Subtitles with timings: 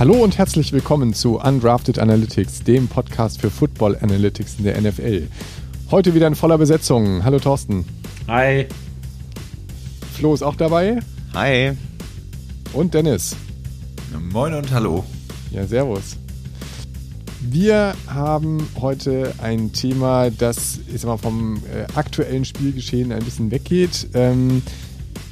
[0.00, 5.28] Hallo und herzlich willkommen zu Undrafted Analytics, dem Podcast für Football Analytics in der NFL.
[5.90, 7.22] Heute wieder in voller Besetzung.
[7.22, 7.84] Hallo Thorsten.
[8.26, 8.64] Hi.
[10.14, 11.00] Flo ist auch dabei.
[11.34, 11.72] Hi.
[12.72, 13.36] Und Dennis.
[14.32, 15.04] Moin und hallo.
[15.50, 16.16] Ja, servus.
[17.42, 23.50] Wir haben heute ein Thema, das ich sag mal, vom äh, aktuellen Spielgeschehen ein bisschen
[23.50, 24.08] weggeht.
[24.14, 24.62] Ähm,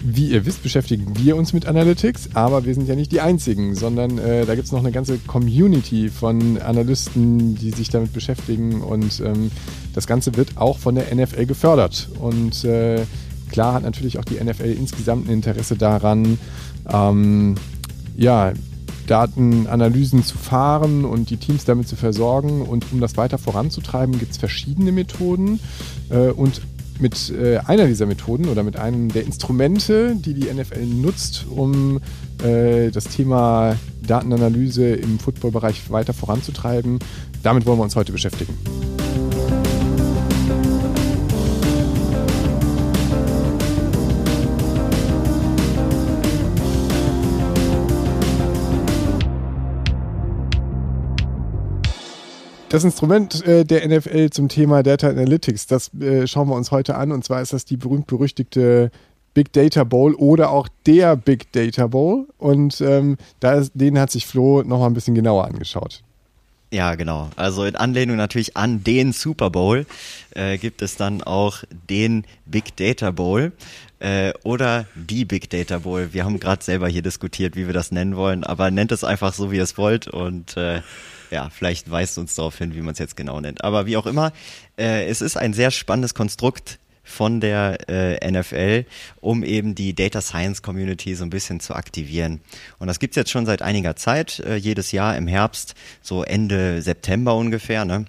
[0.00, 3.74] wie ihr wisst, beschäftigen wir uns mit Analytics, aber wir sind ja nicht die Einzigen,
[3.74, 8.80] sondern äh, da gibt es noch eine ganze Community von Analysten, die sich damit beschäftigen
[8.82, 9.50] und ähm,
[9.94, 12.08] das Ganze wird auch von der NFL gefördert.
[12.20, 13.04] Und äh,
[13.50, 16.38] klar hat natürlich auch die NFL insgesamt ein Interesse daran,
[16.88, 17.56] ähm,
[18.16, 18.52] ja,
[19.08, 22.62] Datenanalysen zu fahren und die Teams damit zu versorgen.
[22.62, 25.60] Und um das weiter voranzutreiben, gibt es verschiedene Methoden.
[26.10, 26.60] Äh, und
[27.00, 32.00] mit äh, einer dieser Methoden oder mit einem der Instrumente, die die NFL nutzt, um
[32.42, 36.98] äh, das Thema Datenanalyse im Footballbereich weiter voranzutreiben,
[37.42, 38.54] damit wollen wir uns heute beschäftigen.
[52.68, 56.96] Das Instrument äh, der NFL zum Thema Data Analytics, das äh, schauen wir uns heute
[56.96, 57.12] an.
[57.12, 58.90] Und zwar ist das die berühmt-berüchtigte
[59.32, 62.26] Big Data Bowl oder auch der Big Data Bowl.
[62.36, 66.02] Und ähm, ist, den hat sich Flo nochmal ein bisschen genauer angeschaut.
[66.70, 67.30] Ja, genau.
[67.36, 69.86] Also in Anlehnung natürlich an den Super Bowl
[70.34, 73.52] äh, gibt es dann auch den Big Data Bowl
[74.00, 76.12] äh, oder die Big Data Bowl.
[76.12, 79.32] Wir haben gerade selber hier diskutiert, wie wir das nennen wollen, aber nennt es einfach
[79.32, 80.82] so, wie ihr es wollt und äh,
[81.30, 83.64] ja, vielleicht weist uns darauf hin, wie man es jetzt genau nennt.
[83.64, 84.32] Aber wie auch immer,
[84.78, 88.84] äh, es ist ein sehr spannendes Konstrukt von der äh, NFL,
[89.20, 92.40] um eben die Data Science Community so ein bisschen zu aktivieren.
[92.78, 96.82] Und das gibt's jetzt schon seit einiger Zeit, äh, jedes Jahr im Herbst, so Ende
[96.82, 97.84] September ungefähr.
[97.86, 98.04] Ne?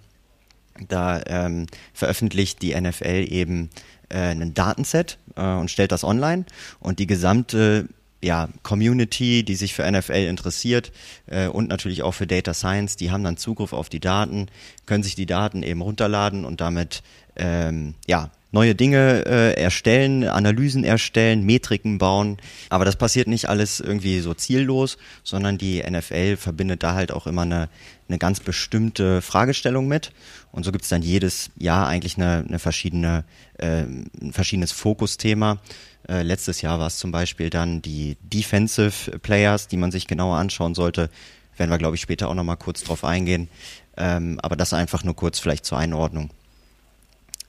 [0.88, 3.69] Da ähm, veröffentlicht die NFL eben
[4.09, 6.45] äh, ein Datenset äh, und stellt das online
[6.79, 7.88] und die gesamte
[8.22, 10.91] ja, Community, die sich für NFL interessiert
[11.28, 14.47] äh, und natürlich auch für Data Science, die haben dann Zugriff auf die Daten,
[14.85, 17.02] können sich die Daten eben runterladen und damit
[17.35, 22.37] ähm, ja, neue Dinge äh, erstellen, Analysen erstellen, Metriken bauen.
[22.69, 27.27] Aber das passiert nicht alles irgendwie so ziellos, sondern die NFL verbindet da halt auch
[27.27, 27.69] immer eine,
[28.07, 30.11] eine ganz bestimmte Fragestellung mit.
[30.51, 33.23] Und so gibt's dann jedes Jahr eigentlich eine, eine verschiedene,
[33.57, 35.59] äh, ein verschiedenes Fokusthema.
[36.07, 40.38] Äh, letztes Jahr war es zum Beispiel dann die Defensive Players, die man sich genauer
[40.38, 41.09] anschauen sollte.
[41.55, 43.47] Werden wir, glaube ich, später auch nochmal kurz drauf eingehen.
[43.95, 46.31] Ähm, aber das einfach nur kurz vielleicht zur Einordnung.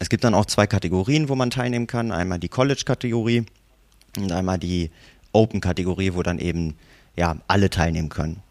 [0.01, 2.11] Es gibt dann auch zwei Kategorien, wo man teilnehmen kann.
[2.11, 3.45] Einmal die College-Kategorie
[4.17, 4.91] und einmal die
[5.33, 6.75] Open-Kategorie, wo dann eben
[7.17, 8.43] ja alle teilnehmen können.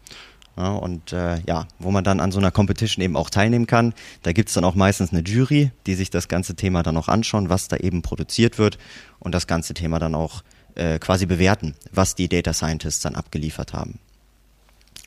[0.56, 3.94] Ja, und äh, ja, wo man dann an so einer Competition eben auch teilnehmen kann.
[4.22, 7.48] Da gibt's dann auch meistens eine Jury, die sich das ganze Thema dann auch anschauen,
[7.48, 8.78] was da eben produziert wird
[9.18, 10.42] und das ganze Thema dann auch
[10.76, 13.98] äh, quasi bewerten, was die Data Scientists dann abgeliefert haben.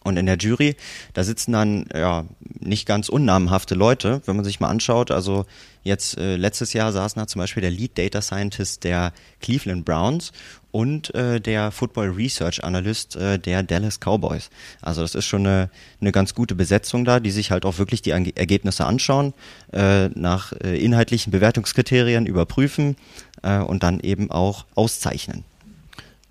[0.03, 0.75] Und in der Jury,
[1.13, 2.25] da sitzen dann ja
[2.59, 5.11] nicht ganz unnamenhafte Leute, wenn man sich mal anschaut.
[5.11, 5.45] Also
[5.83, 10.31] jetzt äh, letztes Jahr saßen da zum Beispiel der Lead Data Scientist der Cleveland Browns
[10.71, 14.49] und äh, der Football Research Analyst äh, der Dallas Cowboys.
[14.81, 15.69] Also das ist schon eine,
[16.01, 19.33] eine ganz gute Besetzung da, die sich halt auch wirklich die Ergebnisse anschauen,
[19.71, 22.97] äh, nach äh, inhaltlichen Bewertungskriterien überprüfen
[23.43, 25.45] äh, und dann eben auch auszeichnen.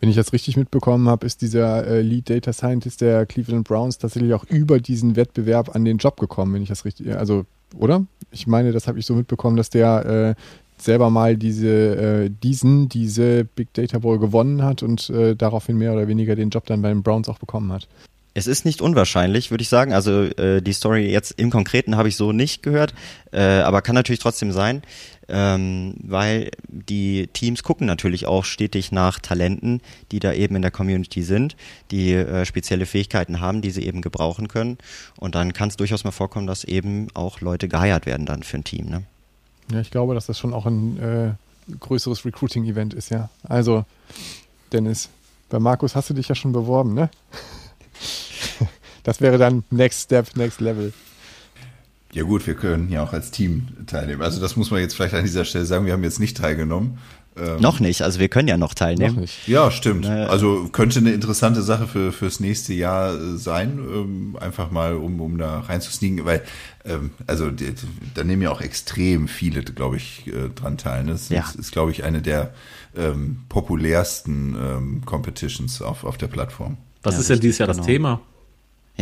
[0.03, 3.99] Wenn ich das richtig mitbekommen habe, ist dieser äh, Lead Data Scientist der Cleveland Browns
[3.99, 7.47] tatsächlich auch über diesen Wettbewerb an den Job gekommen, wenn ich das richtig, also,
[7.79, 8.05] oder?
[8.33, 10.43] Ich meine, das habe ich so mitbekommen, dass der äh,
[10.77, 15.93] selber mal diese, äh, diesen, diese Big Data Bowl gewonnen hat und äh, daraufhin mehr
[15.93, 17.87] oder weniger den Job dann bei den Browns auch bekommen hat.
[18.35, 19.93] Es ist nicht unwahrscheinlich, würde ich sagen.
[19.93, 22.95] Also äh, die Story jetzt im Konkreten habe ich so nicht gehört,
[23.31, 24.83] äh, aber kann natürlich trotzdem sein,
[25.29, 29.81] ähm, weil die Teams gucken natürlich auch stetig nach Talenten,
[30.13, 31.57] die da eben in der Community sind,
[31.91, 34.79] die äh, spezielle Fähigkeiten haben, die sie eben gebrauchen können.
[35.17, 38.59] Und dann kann es durchaus mal vorkommen, dass eben auch Leute geheiert werden dann für
[38.59, 38.87] ein Team.
[38.87, 39.03] Ne?
[39.71, 41.33] Ja, ich glaube, dass das schon auch ein äh,
[41.79, 43.29] größeres Recruiting-Event ist, ja.
[43.49, 43.85] Also,
[44.73, 45.09] Dennis,
[45.49, 47.11] bei Markus hast du dich ja schon beworben, ne?
[49.03, 50.93] Das wäre dann Next Step, Next Level.
[52.13, 54.21] Ja gut, wir können ja auch als Team teilnehmen.
[54.21, 55.87] Also das muss man jetzt vielleicht an dieser Stelle sagen.
[55.87, 56.99] Wir haben jetzt nicht teilgenommen.
[57.35, 59.15] Ähm, noch nicht, also wir können ja noch teilnehmen.
[59.15, 59.49] Noch nicht.
[59.49, 60.05] Ja, stimmt.
[60.05, 65.19] Also könnte eine interessante Sache für fürs nächste Jahr äh, sein, ähm, einfach mal um
[65.23, 66.43] um da reinzusneaken, weil
[66.85, 67.73] ähm, also die,
[68.15, 71.07] da nehmen ja auch extrem viele, glaube ich, äh, dran teil.
[71.07, 71.41] Das ja.
[71.41, 72.53] ist, ist glaube ich, eine der
[72.95, 76.77] ähm, populärsten ähm, Competitions auf auf der Plattform.
[77.03, 77.79] Was ja, ist denn dieses Jahr genau.
[77.79, 78.21] das Thema?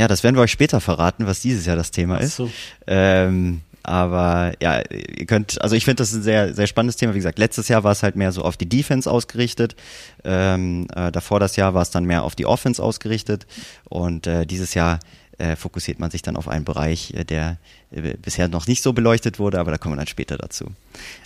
[0.00, 2.40] Ja, das werden wir euch später verraten, was dieses Jahr das Thema ist.
[2.86, 7.12] Ähm, aber ja, ihr könnt, also ich finde das ein sehr, sehr spannendes Thema.
[7.12, 9.76] Wie gesagt, letztes Jahr war es halt mehr so auf die Defense ausgerichtet.
[10.24, 13.46] Ähm, äh, davor das Jahr war es dann mehr auf die Offense ausgerichtet.
[13.90, 15.00] Und äh, dieses Jahr
[15.40, 17.56] äh, fokussiert man sich dann auf einen Bereich, äh, der
[17.90, 20.66] äh, bisher noch nicht so beleuchtet wurde, aber da kommen wir dann später dazu.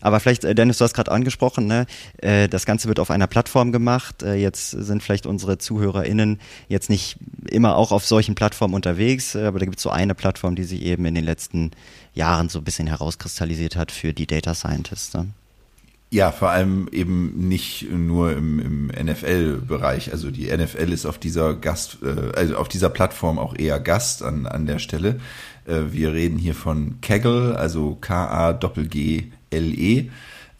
[0.00, 1.86] Aber vielleicht, Dennis, du hast gerade angesprochen, ne?
[2.20, 4.22] Das Ganze wird auf einer Plattform gemacht.
[4.22, 6.38] Jetzt sind vielleicht unsere ZuhörerInnen
[6.68, 7.16] jetzt nicht
[7.48, 10.82] immer auch auf solchen Plattformen unterwegs, aber da gibt es so eine Plattform, die sich
[10.82, 11.72] eben in den letzten
[12.14, 15.14] Jahren so ein bisschen herauskristallisiert hat für die Data Scientists.
[15.14, 15.28] Ne?
[16.14, 20.12] Ja, vor allem eben nicht nur im, im NFL-Bereich.
[20.12, 24.22] Also die NFL ist auf dieser Gast, äh, also auf dieser Plattform auch eher Gast
[24.22, 25.18] an, an der Stelle.
[25.66, 28.60] Äh, wir reden hier von Kaggle, also K-A-G-G-L-E.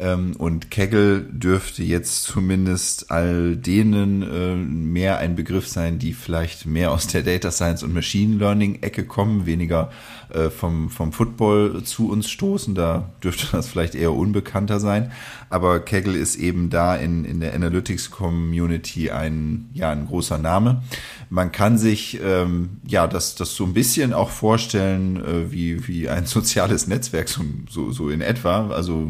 [0.00, 6.66] Ähm, und Kaggle dürfte jetzt zumindest all denen äh, mehr ein Begriff sein, die vielleicht
[6.66, 9.92] mehr aus der Data Science und Machine Learning Ecke kommen, weniger
[10.34, 12.75] äh, vom, vom Football zu uns stoßen.
[12.75, 15.12] Da dürfte das vielleicht eher unbekannter sein.
[15.48, 20.82] Aber Kaggle ist eben da in, in der Analytics Community ein, ja, ein großer Name.
[21.31, 26.08] Man kann sich ähm, ja das, das so ein bisschen auch vorstellen äh, wie, wie
[26.08, 28.69] ein soziales Netzwerk, so, so, in etwa.
[28.69, 29.08] Also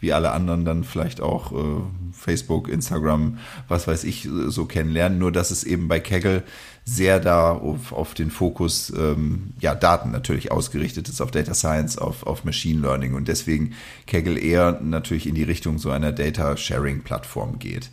[0.00, 1.82] wie alle anderen dann vielleicht auch äh,
[2.12, 3.38] Facebook, Instagram,
[3.68, 5.18] was weiß ich, so kennenlernen.
[5.18, 6.44] Nur dass es eben bei Kaggle
[6.84, 11.96] sehr da auf, auf den Fokus ähm, ja, Daten natürlich ausgerichtet ist, auf Data Science,
[11.96, 13.74] auf, auf Machine Learning und deswegen
[14.06, 17.90] Kaggle eher natürlich in die Richtung so einer Data Sharing Plattform geht.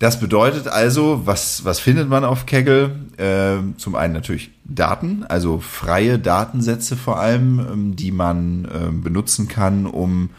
[0.00, 2.96] Das bedeutet also, was, was findet man auf Kaggle?
[3.18, 9.46] Äh, zum einen natürlich Daten, also freie Datensätze vor allem, ähm, die man äh, benutzen
[9.46, 10.30] kann, um,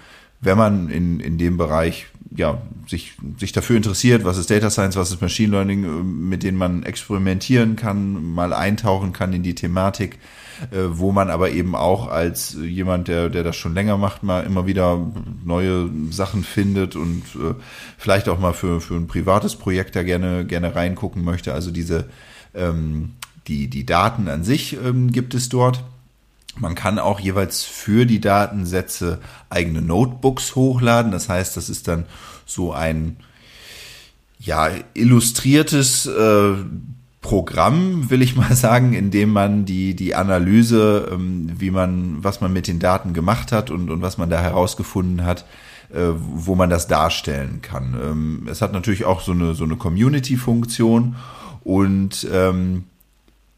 [0.41, 4.95] wenn man in, in dem Bereich ja, sich, sich dafür interessiert, was ist Data Science,
[4.95, 9.55] was ist Machine Learning, äh, mit denen man experimentieren kann, mal eintauchen kann in die
[9.55, 10.17] Thematik,
[10.71, 14.45] äh, wo man aber eben auch als jemand, der, der das schon länger macht, mal
[14.45, 15.11] immer wieder
[15.43, 17.53] neue Sachen findet und äh,
[17.97, 21.53] vielleicht auch mal für, für ein privates Projekt da gerne, gerne reingucken möchte.
[21.53, 22.09] Also diese,
[22.53, 23.11] ähm,
[23.47, 25.83] die, die Daten an sich ähm, gibt es dort.
[26.57, 29.19] Man kann auch jeweils für die Datensätze
[29.49, 31.11] eigene Notebooks hochladen.
[31.11, 32.05] Das heißt, das ist dann
[32.45, 33.17] so ein
[34.39, 36.53] ja, illustriertes äh,
[37.21, 42.41] Programm, will ich mal sagen, in dem man die, die Analyse, ähm, wie man, was
[42.41, 45.45] man mit den Daten gemacht hat und, und was man da herausgefunden hat,
[45.93, 47.95] äh, wo man das darstellen kann.
[48.01, 51.15] Ähm, es hat natürlich auch so eine, so eine Community-Funktion
[51.63, 52.85] und ähm,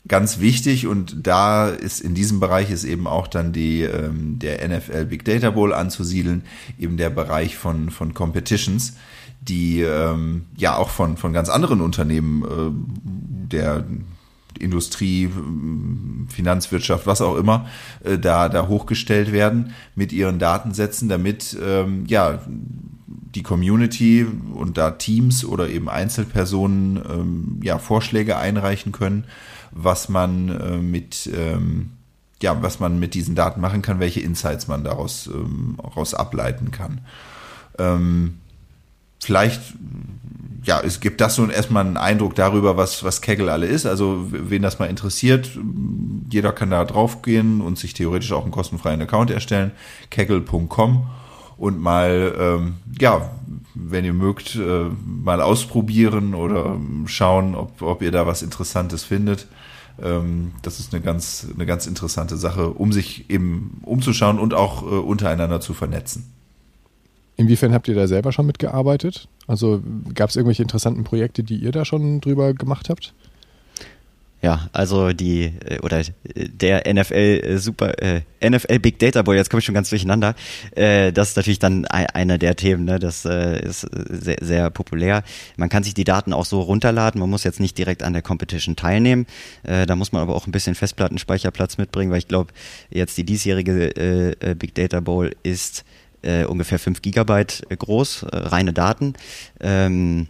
[0.08, 4.68] ganz wichtig und da ist in diesem Bereich ist eben auch dann die ähm, der
[4.68, 6.44] NFL Big Data Bowl anzusiedeln,
[6.78, 8.98] eben der Bereich von von Competitions,
[9.42, 13.86] die ähm, ja auch von von ganz anderen Unternehmen äh, der
[14.60, 15.30] Industrie,
[16.30, 17.68] Finanzwirtschaft, was auch immer,
[18.04, 22.42] äh, da da hochgestellt werden mit ihren Datensätzen, damit ähm, ja
[23.36, 29.24] die Community und da Teams oder eben Einzelpersonen ähm, ja Vorschläge einreichen können
[29.74, 31.92] was man äh, mit ähm,
[32.44, 35.78] ja, was man mit diesen Daten machen kann, welche Insights man daraus, ähm,
[36.14, 37.02] ableiten kann.
[37.80, 38.40] Ähm,
[39.24, 39.62] vielleicht,
[40.64, 43.86] ja, es gibt das so erstmal einen Eindruck darüber, was, was Kaggle alle ist.
[43.86, 45.58] Also, wen das mal interessiert,
[46.30, 49.72] jeder kann da draufgehen und sich theoretisch auch einen kostenfreien Account erstellen.
[50.12, 51.08] Kaggle.com
[51.58, 53.32] und mal, ähm, ja,
[53.74, 59.48] wenn ihr mögt, äh, mal ausprobieren oder schauen, ob, ob ihr da was Interessantes findet.
[60.02, 64.84] Ähm, das ist eine ganz, eine ganz interessante Sache, um sich eben umzuschauen und auch
[64.84, 66.26] äh, untereinander zu vernetzen.
[67.36, 69.28] Inwiefern habt ihr da selber schon mitgearbeitet?
[69.48, 69.82] Also
[70.14, 73.14] gab es irgendwelche interessanten Projekte, die ihr da schon drüber gemacht habt?
[74.44, 79.38] Ja, also die äh, oder äh, der NFL äh, Super äh, NFL Big Data Boy,
[79.38, 80.36] jetzt komme ich schon ganz durcheinander.
[80.76, 83.00] Äh, das ist natürlich dann einer der Themen, ne?
[83.00, 85.24] Das äh, ist sehr, sehr populär.
[85.56, 87.22] Man kann sich die Daten auch so runterladen.
[87.22, 89.28] Man muss jetzt nicht direkt an der Competition teilnehmen.
[89.64, 92.52] Äh, da muss man aber auch ein bisschen Festplattenspeicherplatz mitbringen, weil ich glaube,
[92.90, 95.86] jetzt die diesjährige äh, Big Data Bowl ist
[96.22, 99.14] äh, ungefähr 5 Gigabyte groß, äh, reine Daten.
[99.62, 100.28] Ähm,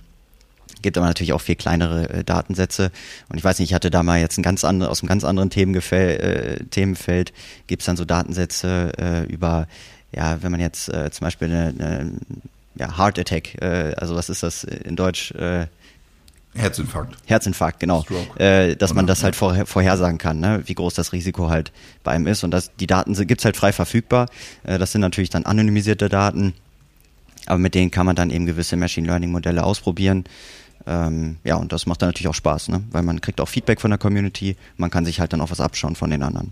[0.82, 2.92] gibt aber natürlich auch viel kleinere äh, Datensätze.
[3.30, 5.24] Und ich weiß nicht, ich hatte da mal jetzt ein ganz andere, aus einem ganz
[5.24, 7.34] anderen Themengefäll, äh, Themenfeld,
[7.68, 9.68] gibt es dann so Datensätze äh, über,
[10.12, 12.12] ja, wenn man jetzt äh, zum Beispiel eine, eine
[12.76, 15.32] ja, Heart Attack, äh, also was ist das in Deutsch?
[15.32, 15.68] Äh,
[16.56, 17.16] Herzinfarkt.
[17.26, 18.06] Herzinfarkt, genau.
[18.38, 20.62] Äh, dass man das halt vorher, vorhersagen kann, ne?
[20.66, 21.72] wie groß das Risiko halt
[22.04, 22.44] bei einem ist.
[22.44, 24.28] Und das, die Daten gibt's halt frei verfügbar.
[24.64, 26.54] Äh, das sind natürlich dann anonymisierte Daten,
[27.46, 30.26] aber mit denen kann man dann eben gewisse Machine Learning Modelle ausprobieren.
[30.86, 32.84] Ähm, ja, und das macht dann natürlich auch Spaß, ne?
[32.92, 35.62] weil man kriegt auch Feedback von der Community, man kann sich halt dann auch was
[35.62, 36.52] abschauen von den anderen.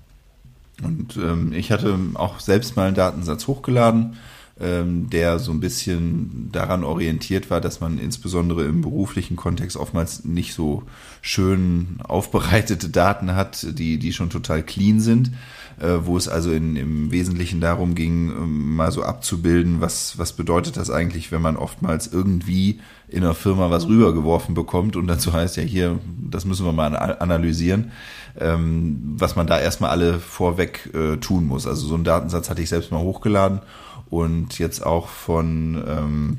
[0.82, 4.18] Und ähm, ich hatte auch selbst mal einen Datensatz hochgeladen,
[4.60, 10.24] ähm, der so ein bisschen daran orientiert war, dass man insbesondere im beruflichen Kontext oftmals
[10.24, 10.84] nicht so
[11.22, 15.32] schön aufbereitete Daten hat, die, die schon total clean sind,
[16.06, 20.78] wo es also in, im Wesentlichen darum ging, ähm, mal so abzubilden, was, was bedeutet
[20.78, 25.58] das eigentlich, wenn man oftmals irgendwie in einer Firma was rübergeworfen bekommt und dazu heißt
[25.58, 27.92] ja hier, das müssen wir mal analysieren
[28.40, 31.68] ähm, was man da erstmal alle vorweg äh, tun muss.
[31.68, 33.60] Also so einen Datensatz hatte ich selbst mal hochgeladen
[34.10, 36.38] und jetzt auch von, ähm,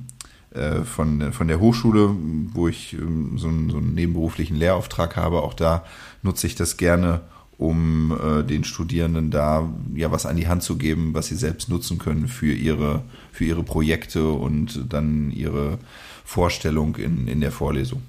[0.55, 2.11] äh, von, von der Hochschule,
[2.53, 2.97] wo ich
[3.37, 5.85] so, einen, so einen nebenberuflichen Lehrauftrag habe, auch da
[6.23, 7.23] nutze ich das gerne,
[7.59, 11.69] um äh, den Studierenden da ja was an die Hand zu geben, was sie selbst
[11.69, 15.79] nutzen können für ihre, für ihre Projekte und dann ihre
[16.25, 18.03] Vorstellung in, in der Vorlesung.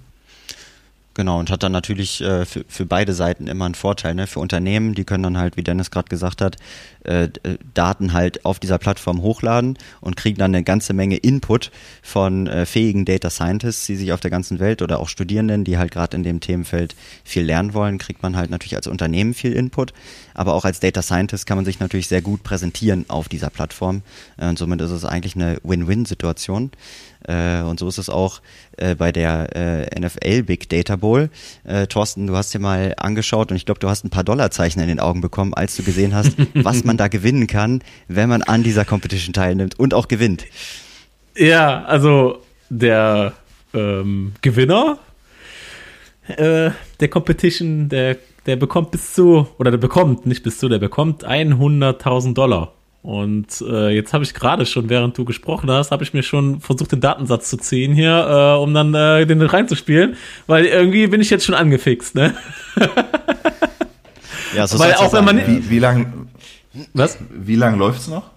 [1.15, 4.15] Genau, und hat dann natürlich äh, für, für beide Seiten immer einen Vorteil.
[4.15, 4.25] Ne?
[4.25, 6.57] Für Unternehmen, die können dann halt, wie Dennis gerade gesagt hat,
[7.03, 11.69] äh, äh, Daten halt auf dieser Plattform hochladen und kriegen dann eine ganze Menge Input
[12.01, 15.77] von äh, fähigen Data Scientists, die sich auf der ganzen Welt oder auch Studierenden, die
[15.77, 19.53] halt gerade in dem Themenfeld viel lernen wollen, kriegt man halt natürlich als Unternehmen viel
[19.53, 19.93] Input.
[20.33, 24.01] Aber auch als Data Scientist kann man sich natürlich sehr gut präsentieren auf dieser Plattform.
[24.37, 26.71] Äh, und somit ist es eigentlich eine Win-Win-Situation.
[27.27, 28.41] Äh, und so ist es auch
[28.77, 31.29] äh, bei der äh, NFL Big Data Bowl.
[31.89, 34.87] Thorsten, du hast dir mal angeschaut und ich glaube, du hast ein paar Dollarzeichen in
[34.87, 38.63] den Augen bekommen, als du gesehen hast, was man da gewinnen kann, wenn man an
[38.63, 40.45] dieser Competition teilnimmt und auch gewinnt.
[41.35, 43.33] Ja, also der
[43.73, 44.99] ähm, Gewinner
[46.27, 50.79] äh, der Competition, der, der bekommt bis zu, oder der bekommt, nicht bis zu, der
[50.79, 52.73] bekommt 100.000 Dollar.
[53.03, 56.61] Und äh, jetzt habe ich gerade schon, während du gesprochen hast, habe ich mir schon
[56.61, 60.15] versucht, den Datensatz zu ziehen hier, äh, um dann äh, den reinzuspielen,
[60.47, 62.33] weil irgendwie bin ich jetzt schon angefixt, ne?
[64.55, 66.29] ja, so weil auch wenn man wie, wie lang
[66.93, 67.17] was?
[67.29, 68.31] Wie lang läuft's noch?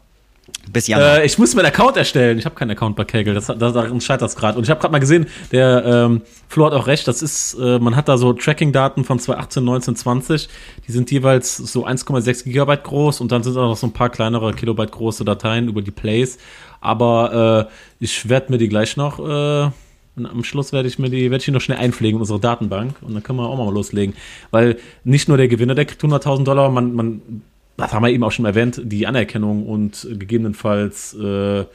[0.70, 1.18] Bis Januar.
[1.18, 2.38] Äh, ich muss mir einen Account erstellen.
[2.38, 3.34] Ich habe keinen Account bei Kegel.
[3.34, 4.58] Das, das, daran scheitert es gerade.
[4.58, 7.06] Und ich habe gerade mal gesehen, der ähm, Flo hat auch recht.
[7.08, 10.48] Das ist, äh, man hat da so Tracking-Daten von 2018, 19, 20.
[10.86, 14.10] Die sind jeweils so 1,6 Gigabyte groß und dann sind auch noch so ein paar
[14.10, 16.38] kleinere Kilobyte große Dateien über die Plays.
[16.80, 19.18] Aber äh, ich werde mir die gleich noch.
[19.18, 19.70] Äh,
[20.16, 22.96] am Schluss werde ich mir die, werde ich die noch schnell einpflegen in unsere Datenbank
[23.02, 24.16] und dann können wir auch mal loslegen.
[24.50, 27.42] Weil nicht nur der Gewinner, der kriegt 100.000 Dollar, man, man
[27.76, 31.66] das haben wir eben auch schon erwähnt, die Anerkennung und gegebenenfalls äh, äh,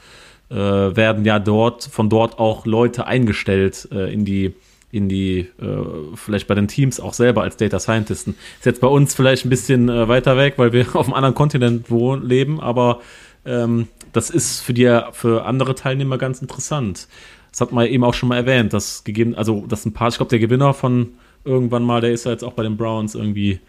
[0.50, 4.54] werden ja dort von dort auch Leute eingestellt äh, in die
[4.90, 8.34] in die äh, vielleicht bei den Teams auch selber als Data Scientisten.
[8.58, 11.34] Ist jetzt bei uns vielleicht ein bisschen äh, weiter weg, weil wir auf einem anderen
[11.34, 13.00] Kontinent wohnen, leben, aber
[13.46, 17.08] ähm, das ist für die für andere Teilnehmer ganz interessant.
[17.50, 20.16] Das hat man eben auch schon mal erwähnt, dass gegeben, also das ein paar, ich
[20.16, 23.60] glaube der Gewinner von irgendwann mal, der ist ja jetzt auch bei den Browns irgendwie,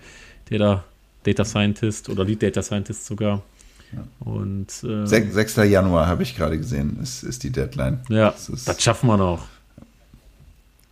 [0.49, 0.83] der da
[1.23, 3.41] Data Scientist oder Lead Data Scientist sogar.
[3.91, 4.03] Ja.
[4.31, 5.55] Und, äh, 6.
[5.57, 7.99] Januar habe ich gerade gesehen, ist, ist die Deadline.
[8.09, 9.45] Ja, das, das schaffen wir noch.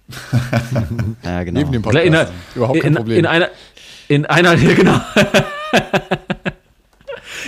[1.23, 1.59] ja, genau.
[1.59, 2.05] Neben dem Podcast.
[2.05, 2.15] In,
[2.55, 3.19] Überhaupt kein in, Problem.
[3.19, 3.49] In einer,
[4.07, 5.01] in einer, ja, genau.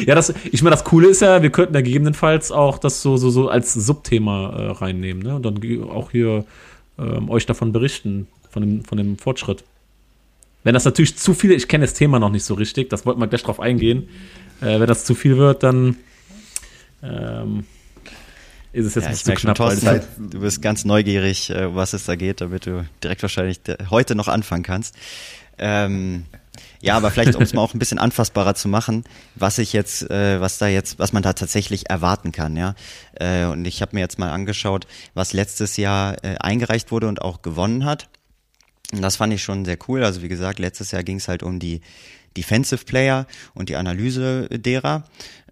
[0.06, 3.18] ja, das, ich meine, das Coole ist ja, wir könnten da gegebenenfalls auch das so,
[3.18, 5.36] so, so als Subthema äh, reinnehmen, ne?
[5.36, 5.60] Und dann
[5.90, 6.46] auch hier
[6.98, 9.64] ähm, euch davon berichten, von dem, von dem Fortschritt.
[10.64, 13.20] Wenn das natürlich zu viel, ich kenne das Thema noch nicht so richtig, das wollten
[13.20, 14.10] wir gleich drauf eingehen.
[14.62, 15.98] Äh, wenn das zu viel wird, dann
[17.02, 17.66] ähm,
[18.72, 19.56] ist es jetzt ja, ein bisschen knapp.
[19.56, 23.60] Thorsten, halt du bist ganz neugierig, äh, was es da geht, damit du direkt wahrscheinlich
[23.90, 24.96] heute noch anfangen kannst.
[25.58, 26.26] Ähm,
[26.82, 29.04] ja, aber vielleicht, um es mal auch ein bisschen anfassbarer zu machen,
[29.36, 32.76] was ich jetzt, äh, was da jetzt, was man da tatsächlich erwarten kann, ja.
[33.14, 37.22] Äh, und ich habe mir jetzt mal angeschaut, was letztes Jahr äh, eingereicht wurde und
[37.22, 38.10] auch gewonnen hat.
[38.94, 40.04] Und das fand ich schon sehr cool.
[40.04, 41.82] Also wie gesagt, letztes Jahr ging es halt um die
[42.38, 45.04] Defensive Player und die Analyse derer,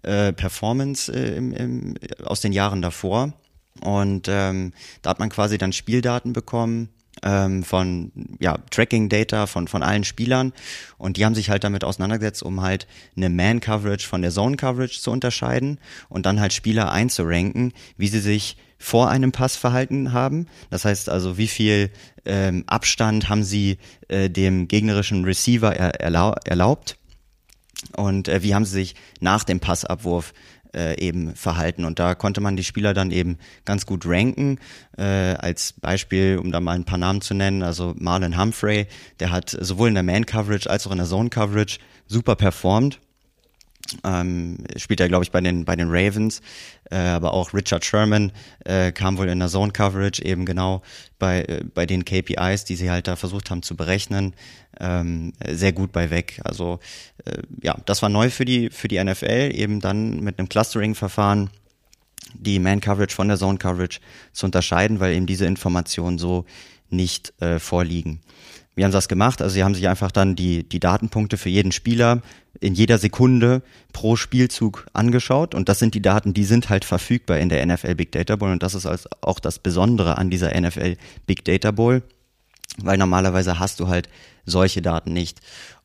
[0.02, 1.94] äh, Performance äh, im, im,
[2.24, 3.32] aus den Jahren davor.
[3.80, 4.72] Und ähm,
[5.02, 6.90] da hat man quasi dann Spieldaten bekommen
[7.22, 10.52] ähm, von ja, Tracking-Data von, von allen Spielern.
[10.98, 15.10] Und die haben sich halt damit auseinandergesetzt, um halt eine Man-Coverage von der Zone-Coverage zu
[15.10, 20.48] unterscheiden und dann halt Spieler einzuranken, wie sie sich vor einem Pass verhalten haben.
[20.68, 21.90] Das heißt also, wie viel
[22.24, 26.96] ähm, Abstand haben sie äh, dem gegnerischen Receiver er, erlau erlaubt
[27.96, 30.34] und äh, wie haben sie sich nach dem Passabwurf
[30.74, 31.84] äh, eben verhalten.
[31.84, 34.58] Und da konnte man die Spieler dann eben ganz gut ranken.
[34.98, 38.88] Äh, als Beispiel, um da mal ein paar Namen zu nennen, also Marlon Humphrey,
[39.20, 42.98] der hat sowohl in der Man-Coverage als auch in der Zone-Coverage super performt.
[44.04, 46.40] Ähm, spielt er, glaube ich, bei den, bei den Ravens.
[46.90, 48.32] Äh, aber auch Richard Sherman
[48.64, 50.82] äh, kam wohl in der Zone Coverage eben genau
[51.18, 54.34] bei, äh, bei den KPIs, die sie halt da versucht haben zu berechnen,
[54.80, 56.40] ähm, sehr gut bei weg.
[56.44, 56.80] Also
[57.24, 61.50] äh, ja, das war neu für die, für die NFL, eben dann mit einem Clustering-Verfahren
[62.34, 64.00] die Man-Coverage von der Zone-Coverage
[64.32, 66.46] zu unterscheiden, weil eben diese Informationen so
[66.88, 68.20] nicht äh, vorliegen.
[68.74, 69.42] Wie haben sie das gemacht?
[69.42, 72.22] Also sie haben sich einfach dann die, die Datenpunkte für jeden Spieler
[72.60, 73.62] in jeder Sekunde
[73.92, 77.94] pro Spielzug angeschaut und das sind die Daten, die sind halt verfügbar in der NFL
[77.96, 81.70] Big Data Bowl und das ist also auch das Besondere an dieser NFL Big Data
[81.70, 82.02] Bowl,
[82.78, 84.08] weil normalerweise hast du halt
[84.46, 85.40] solche Daten nicht.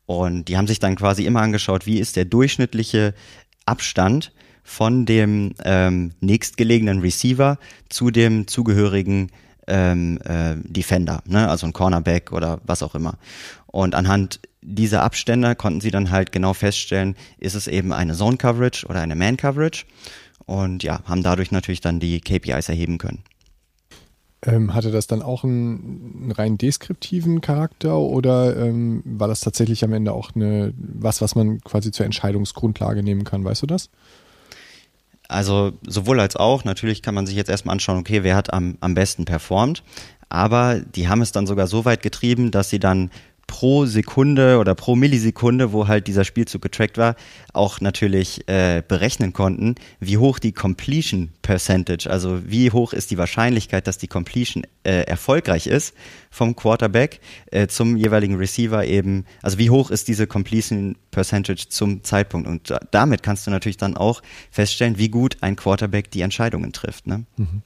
[0.06, 3.14] Und die haben sich dann quasi immer angeschaut, wie ist der durchschnittliche
[3.66, 4.32] Abstand
[4.64, 7.58] von dem ähm, nächstgelegenen Receiver
[7.90, 9.32] zu dem zugehörigen
[9.68, 11.50] ähm, äh, Defender, ne?
[11.50, 13.16] also ein Cornerback oder was auch immer.
[13.68, 18.38] Und anhand dieser Abstände konnten sie dann halt genau feststellen, ist es eben eine Zone
[18.38, 19.86] Coverage oder eine Man Coverage
[20.46, 23.24] und ja, haben dadurch natürlich dann die KPIs erheben können.
[24.46, 29.84] Ähm, hatte das dann auch einen, einen rein deskriptiven Charakter oder ähm, war das tatsächlich
[29.84, 33.44] am Ende auch eine, was, was man quasi zur Entscheidungsgrundlage nehmen kann?
[33.44, 33.90] Weißt du das?
[35.28, 38.78] Also sowohl als auch, natürlich kann man sich jetzt erstmal anschauen, okay, wer hat am,
[38.80, 39.84] am besten performt.
[40.30, 43.12] Aber die haben es dann sogar so weit getrieben, dass sie dann
[43.48, 47.16] pro Sekunde oder pro Millisekunde, wo halt dieser Spielzug getrackt war,
[47.54, 53.18] auch natürlich äh, berechnen konnten, wie hoch die Completion Percentage, also wie hoch ist die
[53.18, 55.94] Wahrscheinlichkeit, dass die Completion äh, erfolgreich ist
[56.30, 62.04] vom Quarterback äh, zum jeweiligen Receiver eben, also wie hoch ist diese Completion Percentage zum
[62.04, 66.74] Zeitpunkt und damit kannst du natürlich dann auch feststellen, wie gut ein Quarterback die Entscheidungen
[66.74, 67.08] trifft.
[67.08, 67.24] Ne?
[67.38, 67.64] Mhm.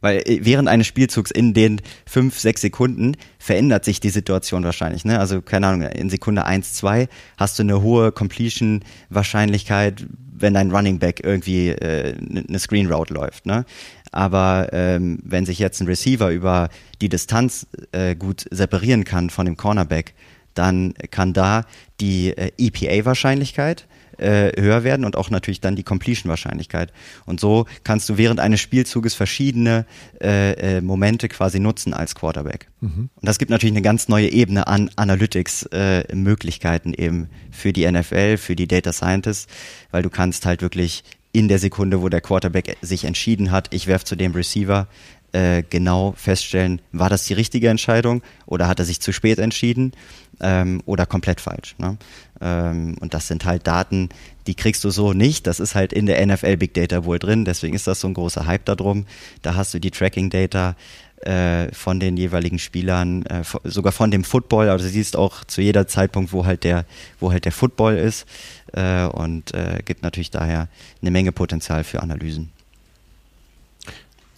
[0.00, 5.04] Weil äh, während eines Spielzugs in den fünf, sechs Sekunden verändert sich die Situation wahrscheinlich.
[5.04, 5.18] Ne?
[5.18, 10.06] Also keine Ahnung, in Sekunde eins, zwei hast du eine hohe Completion-Wahrscheinlichkeit,
[10.40, 13.46] wenn dein Running Back irgendwie äh, eine Screen Route läuft.
[13.46, 13.64] Ne?
[14.12, 16.68] Aber ähm, wenn sich jetzt ein Receiver über
[17.00, 20.14] die Distanz äh, gut separieren kann von dem Cornerback,
[20.54, 21.64] dann kann da
[22.00, 23.86] die äh, EPA-Wahrscheinlichkeit
[24.18, 26.92] äh, höher werden und auch natürlich dann die Completion-Wahrscheinlichkeit.
[27.26, 29.86] Und so kannst du während eines Spielzuges verschiedene
[30.20, 32.68] äh, äh, Momente quasi nutzen als Quarterback.
[32.80, 33.10] Mhm.
[33.14, 38.56] Und das gibt natürlich eine ganz neue Ebene an Analytics-Möglichkeiten eben für die NFL, für
[38.56, 39.46] die Data Scientists,
[39.90, 43.86] weil du kannst halt wirklich in der Sekunde, wo der Quarterback sich entschieden hat, ich
[43.86, 44.88] werfe zu dem Receiver,
[45.32, 49.92] äh, genau feststellen, war das die richtige Entscheidung oder hat er sich zu spät entschieden
[50.40, 51.74] ähm, oder komplett falsch.
[51.78, 51.96] Ne?
[52.40, 54.08] Ähm, und das sind halt Daten,
[54.46, 55.46] die kriegst du so nicht.
[55.46, 57.44] Das ist halt in der NFL Big Data wohl drin.
[57.44, 59.06] Deswegen ist das so ein großer Hype darum.
[59.42, 60.76] Da hast du die Tracking Data
[61.20, 64.68] äh, von den jeweiligen Spielern, äh, sogar von dem Football.
[64.68, 66.84] Also du siehst auch zu jeder Zeitpunkt, wo halt der,
[67.20, 68.26] wo halt der Football ist.
[68.72, 70.68] Äh, und äh, gibt natürlich daher
[71.02, 72.50] eine Menge Potenzial für Analysen.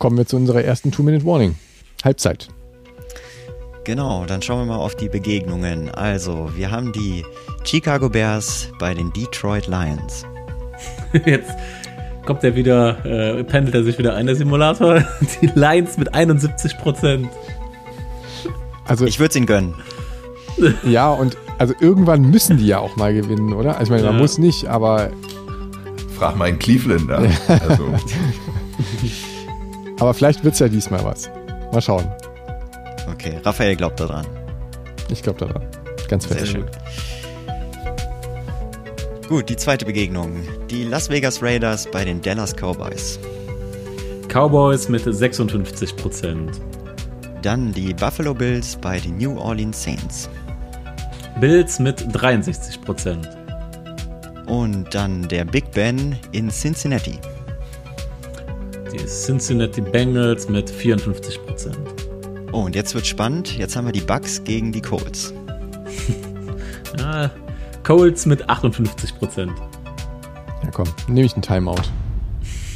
[0.01, 1.57] Kommen wir zu unserer ersten Two-Minute-Warning.
[2.03, 2.49] Halbzeit.
[3.85, 5.91] Genau, dann schauen wir mal auf die Begegnungen.
[5.91, 7.23] Also, wir haben die
[7.65, 10.25] Chicago Bears bei den Detroit Lions.
[11.27, 11.51] Jetzt
[12.25, 15.05] kommt er wieder, äh, pendelt er sich wieder ein, der Simulator.
[15.43, 17.29] Die Lions mit 71 Prozent.
[18.87, 19.75] Also, ich würde es ihnen gönnen.
[20.85, 23.79] Ja, und also irgendwann müssen die ja auch mal gewinnen, oder?
[23.79, 24.21] Also ich meine, man ja.
[24.21, 25.11] muss nicht, aber.
[26.19, 27.31] Frag mal in Cleveland an.
[27.49, 27.95] Also.
[30.01, 31.31] Aber vielleicht wird es ja diesmal was.
[31.73, 32.11] Mal schauen.
[33.13, 34.27] Okay, Raphael glaubt daran.
[35.11, 35.63] Ich glaube daran.
[36.09, 36.41] Ganz fest.
[36.41, 36.65] Sehr schön.
[39.29, 40.33] Gut, die zweite Begegnung.
[40.71, 43.21] Die Las Vegas Raiders bei den Dallas Cowboys.
[44.29, 46.61] Cowboys mit 56 Prozent.
[47.43, 50.29] Dann die Buffalo Bills bei den New Orleans Saints.
[51.41, 53.29] Bills mit 63 Prozent.
[54.47, 57.19] Und dann der Big Ben in Cincinnati.
[59.01, 61.79] Die Cincinnati Bengals mit 54 Prozent.
[62.53, 63.57] Oh, und jetzt wird spannend.
[63.57, 65.33] Jetzt haben wir die Bucks gegen die Colts.
[66.99, 67.31] ja,
[67.83, 69.53] Colts mit 58 Prozent.
[70.63, 71.83] Ja, komm, nehme ich einen Timeout.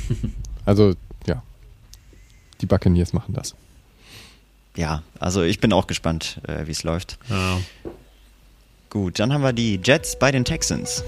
[0.64, 0.94] also,
[1.26, 1.42] ja.
[2.62, 3.54] Die Buccaneers machen das.
[4.76, 7.18] Ja, also ich bin auch gespannt, äh, wie es läuft.
[7.28, 7.60] Ja.
[8.88, 11.04] Gut, dann haben wir die Jets bei den Texans.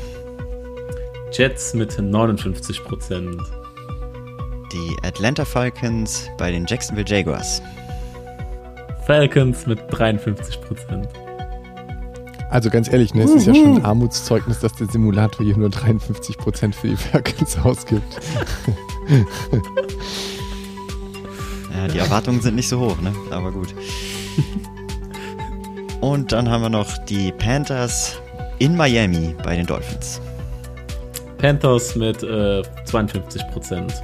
[1.33, 3.41] Jets mit 59 Prozent.
[4.77, 7.63] Die Atlanta Falcons bei den Jacksonville Jaguars.
[9.07, 11.09] Falcons mit 53 Prozent.
[12.51, 15.71] Also ganz ehrlich, ne, es ist ja schon ein Armutszeugnis, dass der Simulator hier nur
[15.71, 18.21] 53 Prozent für die Falcons ausgibt.
[21.75, 23.15] ja, die Erwartungen sind nicht so hoch, ne?
[23.31, 23.75] Aber gut.
[26.03, 28.21] Und dann haben wir noch die Panthers
[28.59, 30.21] in Miami bei den Dolphins.
[31.39, 33.95] Panthers mit äh, 52 Prozent.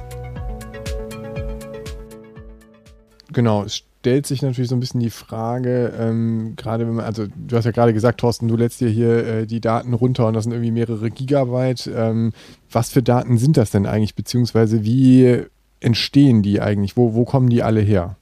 [3.33, 7.25] Genau, es stellt sich natürlich so ein bisschen die Frage, ähm, gerade wenn man, also
[7.27, 10.33] du hast ja gerade gesagt, Thorsten, du lädst dir hier äh, die Daten runter und
[10.33, 11.89] das sind irgendwie mehrere Gigabyte.
[11.93, 12.33] Ähm,
[12.71, 15.43] was für Daten sind das denn eigentlich, beziehungsweise wie
[15.79, 16.97] entstehen die eigentlich?
[16.97, 18.17] Wo, wo kommen die alle her?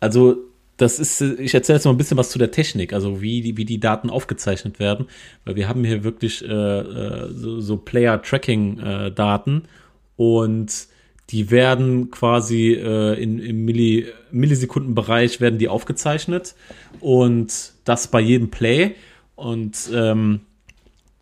[0.00, 0.36] Also
[0.76, 3.56] das ist, ich erzähle jetzt mal ein bisschen was zu der Technik, also wie die,
[3.56, 5.06] wie die Daten aufgezeichnet werden,
[5.44, 9.68] weil wir haben hier wirklich äh, äh so, so Player-Tracking-Daten äh,
[10.16, 10.86] und
[11.30, 16.54] die werden quasi äh, in, im Milli, Millisekundenbereich werden die aufgezeichnet
[17.00, 18.94] und das bei jedem Play.
[19.34, 20.40] Und ähm,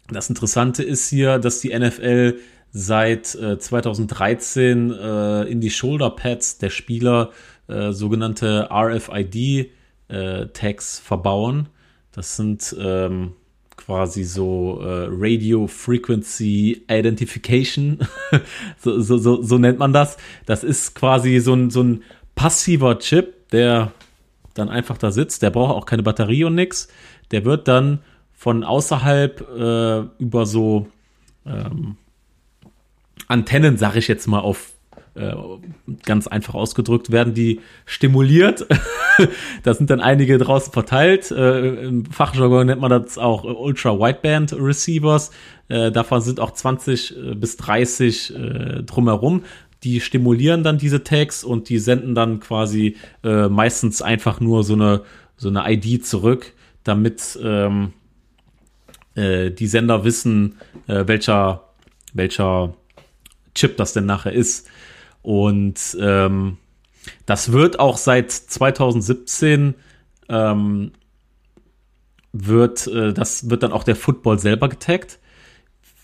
[0.09, 2.39] das Interessante ist hier, dass die NFL
[2.73, 7.31] seit äh, 2013 äh, in die Shoulder Pads der Spieler
[7.69, 9.69] äh, sogenannte RFID-Tags
[10.09, 11.69] äh, verbauen.
[12.13, 13.35] Das sind ähm,
[13.91, 17.99] quasi so äh, Radio Frequency Identification,
[18.79, 20.17] so, so, so, so, nennt man das.
[20.47, 22.05] Das ist quasi so ein, so ein
[22.37, 23.91] passiver Chip, der
[24.55, 25.43] dann einfach da sitzt.
[25.43, 26.87] Der braucht auch keine Batterie und nix.
[27.33, 27.99] Der wird dann
[28.33, 30.87] von außerhalb äh, über so
[31.45, 31.97] ähm,
[33.27, 34.71] Antennen, sag ich jetzt mal auf
[35.15, 35.35] äh,
[36.05, 38.67] ganz einfach ausgedrückt, werden die stimuliert.
[39.63, 41.31] da sind dann einige draußen verteilt.
[41.31, 45.31] Äh, Im Fachjargon nennt man das auch Ultra-Wideband Receivers.
[45.69, 49.43] Äh, davon sind auch 20 äh, bis 30 äh, drumherum.
[49.83, 54.75] Die stimulieren dann diese Tags und die senden dann quasi äh, meistens einfach nur so
[54.75, 55.03] eine,
[55.37, 56.53] so eine ID zurück,
[56.85, 57.95] damit ähm,
[59.15, 61.65] äh, die Sender wissen, äh, welcher,
[62.13, 62.75] welcher
[63.55, 64.69] Chip das denn nachher ist.
[65.23, 66.59] Und ähm,
[67.27, 69.75] das wird auch seit 2017
[70.29, 70.93] ähm,
[72.33, 75.19] wird äh, das wird dann auch der Football selber getaggt.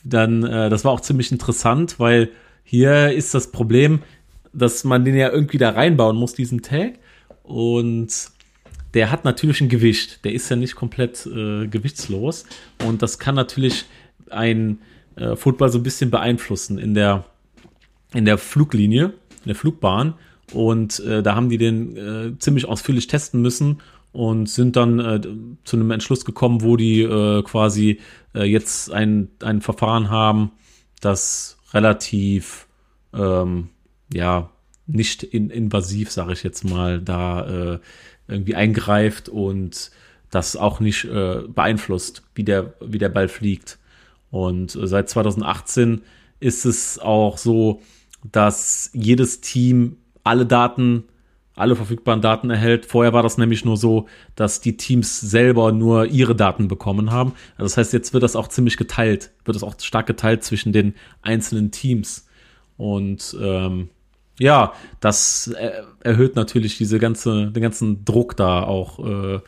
[0.05, 2.31] Dann äh, das war auch ziemlich interessant, weil
[2.65, 4.03] hier ist das Problem,
[4.53, 6.99] dass man den ja irgendwie da reinbauen muss diesen Tag
[7.43, 8.09] und
[8.95, 10.25] der hat natürlich ein Gewicht.
[10.25, 12.45] Der ist ja nicht komplett äh, gewichtslos
[12.85, 13.85] und das kann natürlich
[14.31, 14.81] ein
[15.17, 17.25] äh, Football so ein bisschen beeinflussen in der
[18.15, 20.15] in der Fluglinie, in der Flugbahn.
[20.53, 23.81] Und äh, da haben die den äh, ziemlich ausführlich testen müssen
[24.13, 25.21] und sind dann äh,
[25.65, 28.01] zu einem Entschluss gekommen, wo die äh, quasi
[28.35, 30.53] äh, jetzt ein, ein Verfahren haben,
[31.01, 32.67] das relativ
[33.13, 33.69] ähm,
[34.13, 34.51] ja
[34.87, 37.79] nicht in, invasiv, sage ich jetzt mal, da äh,
[38.29, 39.91] irgendwie eingreift und
[40.31, 43.79] das auch nicht beeinflusst, wie der, wie der Ball fliegt.
[44.31, 46.03] Und seit 2018
[46.41, 47.81] ist es auch so,
[48.33, 51.05] dass jedes Team alle Daten,
[51.55, 52.87] alle verfügbaren Daten erhält.
[52.87, 57.33] Vorher war das nämlich nur so, dass die Teams selber nur ihre Daten bekommen haben.
[57.57, 60.73] Also das heißt, jetzt wird das auch ziemlich geteilt, wird das auch stark geteilt zwischen
[60.73, 62.27] den einzelnen Teams.
[62.77, 63.89] Und ähm,
[64.39, 65.55] ja, das
[66.01, 68.99] erhöht natürlich diese ganze, den ganzen Druck da auch.
[69.07, 69.41] Äh,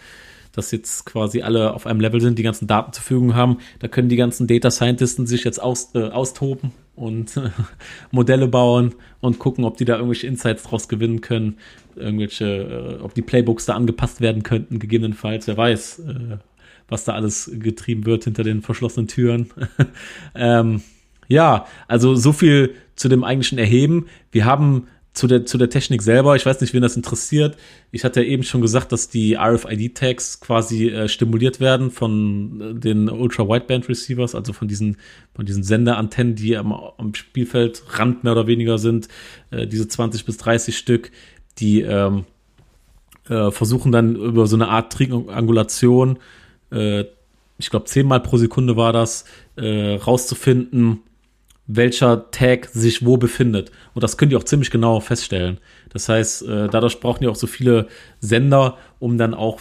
[0.52, 3.58] dass jetzt quasi alle auf einem Level sind, die ganzen Daten zur Verfügung haben.
[3.78, 7.40] Da können die ganzen Data Scientisten sich jetzt aus, äh, austoben und
[8.10, 11.56] Modelle bauen und gucken, ob die da irgendwelche Insights draus gewinnen können,
[11.96, 15.46] irgendwelche, äh, ob die Playbooks da angepasst werden könnten, gegebenenfalls.
[15.46, 16.36] Wer weiß, äh,
[16.88, 19.50] was da alles getrieben wird hinter den verschlossenen Türen.
[20.34, 20.82] ähm,
[21.28, 24.06] ja, also so viel zu dem eigentlichen Erheben.
[24.32, 24.86] Wir haben
[25.18, 27.56] zu der, zu der Technik selber, ich weiß nicht, wen das interessiert.
[27.90, 32.74] Ich hatte ja eben schon gesagt, dass die RFID-Tags quasi äh, stimuliert werden von äh,
[32.74, 34.96] den Ultra-Wideband-Receivers, also von diesen,
[35.34, 39.08] von diesen Senderantennen, die am, am Spielfeldrand mehr oder weniger sind.
[39.50, 41.10] Äh, diese 20 bis 30 Stück,
[41.58, 42.24] die ähm,
[43.28, 46.18] äh, versuchen dann über so eine Art Triangulation,
[46.70, 47.04] äh,
[47.60, 49.24] ich glaube zehnmal pro Sekunde war das,
[49.56, 51.00] äh, rauszufinden,
[51.68, 53.70] welcher Tag sich wo befindet.
[53.94, 55.58] Und das können die auch ziemlich genau feststellen.
[55.90, 57.86] Das heißt, äh, dadurch brauchen die auch so viele
[58.20, 59.60] Sender, um dann auch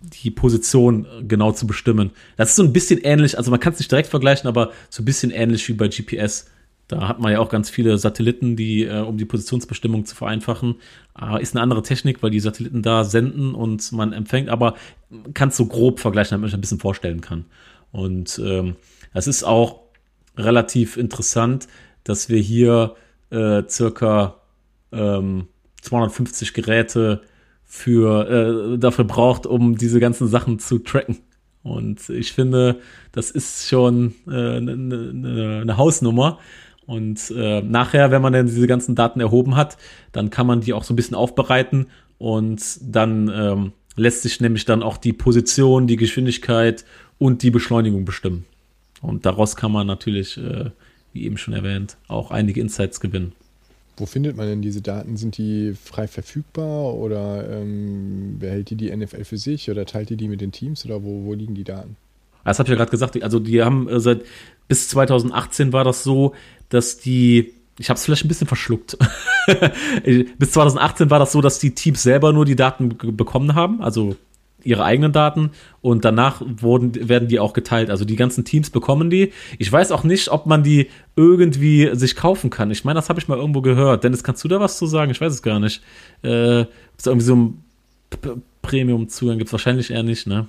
[0.00, 2.12] die Position genau zu bestimmen.
[2.36, 5.02] Das ist so ein bisschen ähnlich, also man kann es nicht direkt vergleichen, aber so
[5.02, 6.46] ein bisschen ähnlich wie bei GPS.
[6.86, 10.76] Da hat man ja auch ganz viele Satelliten, die, äh, um die Positionsbestimmung zu vereinfachen,
[11.20, 14.74] äh, ist eine andere Technik, weil die Satelliten da senden und man empfängt, aber
[15.34, 17.46] kann es so grob vergleichen, damit man sich ein bisschen vorstellen kann.
[17.90, 18.76] Und ähm,
[19.14, 19.87] das ist auch
[20.38, 21.68] relativ interessant,
[22.04, 22.94] dass wir hier
[23.30, 24.36] äh, circa
[24.92, 25.48] ähm,
[25.82, 27.22] 250 Geräte
[27.64, 31.18] für äh, dafür braucht, um diese ganzen Sachen zu tracken.
[31.62, 32.80] Und ich finde,
[33.12, 36.38] das ist schon eine äh, ne, ne, ne Hausnummer.
[36.86, 39.76] Und äh, nachher, wenn man dann diese ganzen Daten erhoben hat,
[40.12, 44.64] dann kann man die auch so ein bisschen aufbereiten und dann ähm, lässt sich nämlich
[44.64, 46.86] dann auch die Position, die Geschwindigkeit
[47.18, 48.46] und die Beschleunigung bestimmen.
[49.00, 50.70] Und daraus kann man natürlich äh,
[51.12, 53.32] wie eben schon erwähnt, auch einige Insights gewinnen.
[53.96, 55.16] Wo findet man denn diese Daten?
[55.16, 60.16] Sind die frei verfügbar oder ähm, behält die die NFL für sich oder teilt die
[60.16, 61.96] die mit den Teams oder wo, wo liegen die Daten?
[62.44, 63.20] Das habe ich ja gerade gesagt.
[63.22, 64.22] Also die haben äh, seit
[64.68, 66.34] bis 2018 war das so,
[66.68, 68.98] dass die ich habe es vielleicht ein bisschen verschluckt.
[70.38, 74.16] bis 2018 war das so, dass die Teams selber nur die Daten bekommen haben, also
[74.68, 75.50] ihre eigenen Daten
[75.80, 77.90] und danach wurden, werden die auch geteilt.
[77.90, 79.32] Also die ganzen Teams bekommen die.
[79.58, 82.70] Ich weiß auch nicht, ob man die irgendwie sich kaufen kann.
[82.70, 84.04] Ich meine, das habe ich mal irgendwo gehört.
[84.04, 85.10] Dennis, kannst du da was zu sagen?
[85.10, 85.82] Ich weiß es gar nicht.
[86.22, 87.64] Äh, ist irgendwie so ein
[88.62, 90.46] Premium-Zugang gibt es wahrscheinlich eher nicht, ne?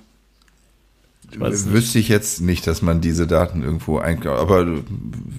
[1.32, 4.40] Wüsste ich jetzt nicht, dass man diese Daten irgendwo einkauft.
[4.40, 4.66] Aber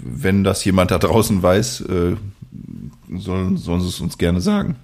[0.03, 2.15] wenn das jemand da draußen weiß, äh,
[3.17, 4.77] sollen, sollen sie es uns gerne sagen.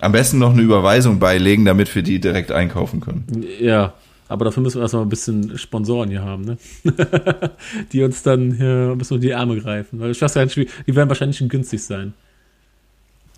[0.00, 3.44] Am besten noch eine Überweisung beilegen, damit wir die direkt einkaufen können.
[3.60, 3.94] Ja,
[4.28, 6.58] aber dafür müssen wir erstmal ein bisschen Sponsoren hier haben, ne?
[7.92, 10.00] die uns dann hier ein bisschen in die Arme greifen.
[10.00, 12.14] Weil ich weiß ja nicht, die werden wahrscheinlich schon günstig sein.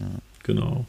[0.01, 0.07] Ja.
[0.45, 0.87] Genau.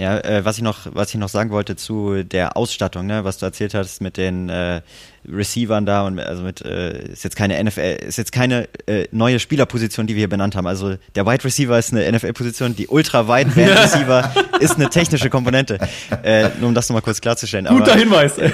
[0.00, 3.36] Ja, äh, was ich noch, was ich noch sagen wollte zu der Ausstattung, ne, was
[3.36, 4.80] du erzählt hast mit den äh,
[5.28, 9.38] Receivern da und also mit äh, ist jetzt keine NFL, ist jetzt keine äh, neue
[9.38, 10.66] Spielerposition, die wir hier benannt haben.
[10.66, 15.78] Also der Wide Receiver ist eine NFL-Position, die Ultra Wide Receiver ist eine technische Komponente.
[16.22, 17.66] Äh, nur um das nochmal kurz klarzustellen.
[17.66, 18.38] Guter Aber, Hinweis.
[18.38, 18.52] Äh,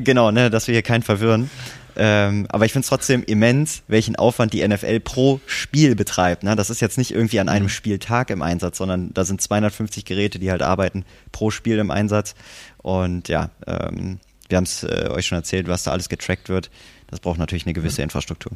[0.00, 1.48] genau, ne, dass wir hier keinen verwirren.
[1.96, 6.42] Ähm, aber ich finde es trotzdem immens, welchen Aufwand die NFL pro Spiel betreibt.
[6.42, 6.56] Ne?
[6.56, 7.70] Das ist jetzt nicht irgendwie an einem mhm.
[7.70, 12.34] Spieltag im Einsatz, sondern da sind 250 Geräte, die halt arbeiten pro Spiel im Einsatz.
[12.78, 16.70] Und ja, ähm, wir haben es äh, euch schon erzählt, was da alles getrackt wird.
[17.08, 18.52] Das braucht natürlich eine gewisse Infrastruktur.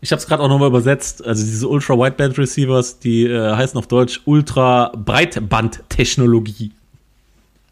[0.00, 1.24] Ich habe es gerade auch nochmal übersetzt.
[1.24, 6.72] Also diese Ultra Wideband Receivers, die äh, heißen auf Deutsch Ultra Breitband Technologie.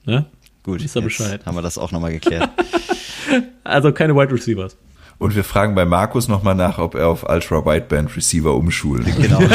[0.05, 0.27] Ne?
[0.63, 1.45] Gut, ist Bescheid.
[1.45, 2.49] haben wir das auch nochmal geklärt.
[3.65, 4.77] also keine Wide Receivers.
[5.19, 9.07] Und wir fragen bei Markus nochmal nach, ob er auf Ultra Wideband Receiver umschult.
[9.17, 9.41] Genau.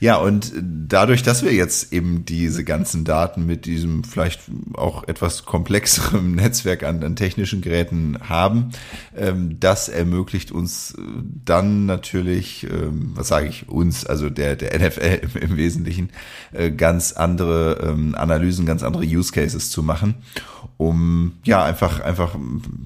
[0.00, 4.40] Ja, und dadurch, dass wir jetzt eben diese ganzen Daten mit diesem vielleicht
[4.72, 8.70] auch etwas komplexeren Netzwerk an, an technischen Geräten haben,
[9.14, 11.02] ähm, das ermöglicht uns äh,
[11.44, 16.08] dann natürlich, ähm, was sage ich, uns, also der, der NFL im, im Wesentlichen,
[16.52, 20.14] äh, ganz andere ähm, Analysen, ganz andere Use Cases zu machen
[20.80, 22.36] um ja einfach einfach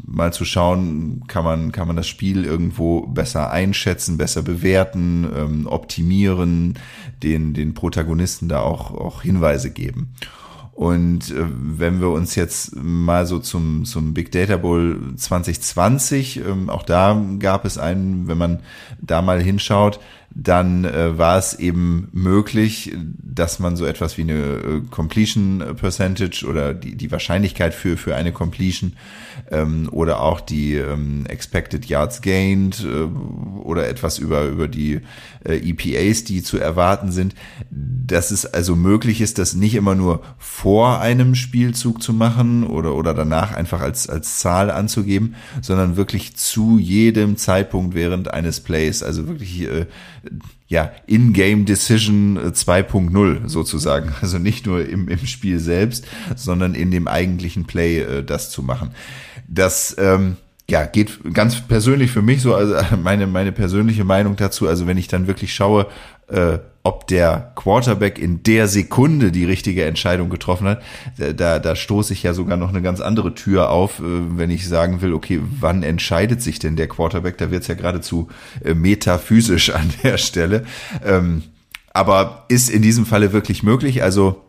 [0.05, 5.67] mal zu schauen, kann man kann man das Spiel irgendwo besser einschätzen, besser bewerten, ähm,
[5.69, 6.75] optimieren,
[7.23, 10.15] den den Protagonisten da auch auch Hinweise geben.
[10.75, 16.69] Und äh, wenn wir uns jetzt mal so zum, zum Big Data Bowl 2020, ähm,
[16.69, 18.59] auch da gab es einen, wenn man
[19.01, 20.01] da mal hinschaut,
[20.35, 22.93] dann äh, war es eben möglich,
[23.23, 28.17] dass man so etwas wie eine äh, Completion Percentage oder die, die Wahrscheinlichkeit für, für
[28.17, 28.95] eine Completion
[29.51, 33.05] ähm, oder auch die ähm, Expected Yards Gained äh,
[33.63, 35.01] oder etwas über, über die
[35.45, 37.35] äh, EPAs, die zu erwarten sind,
[37.71, 42.95] dass es also möglich ist, das nicht immer nur vor einem Spielzug zu machen oder,
[42.95, 49.03] oder danach einfach als, als Zahl anzugeben, sondern wirklich zu jedem Zeitpunkt während eines Plays,
[49.03, 49.87] also wirklich äh,
[50.67, 54.13] ja, In-Game Decision 2.0 sozusagen.
[54.21, 58.63] Also nicht nur im, im Spiel selbst, sondern in dem eigentlichen Play äh, das zu
[58.63, 58.91] machen.
[59.49, 60.37] Das ähm,
[60.69, 64.97] ja, geht ganz persönlich für mich so, also meine, meine persönliche Meinung dazu, also wenn
[64.97, 65.87] ich dann wirklich schaue,
[66.29, 70.83] äh, ob der Quarterback in der Sekunde die richtige Entscheidung getroffen hat,
[71.17, 74.69] da, da stoße ich ja sogar noch eine ganz andere Tür auf, äh, wenn ich
[74.69, 77.39] sagen will, okay, wann entscheidet sich denn der Quarterback?
[77.39, 78.29] Da wird's ja geradezu
[78.63, 80.65] äh, metaphysisch an der Stelle.
[81.03, 81.43] Ähm,
[81.95, 84.03] aber ist in diesem Falle wirklich möglich?
[84.03, 84.43] Also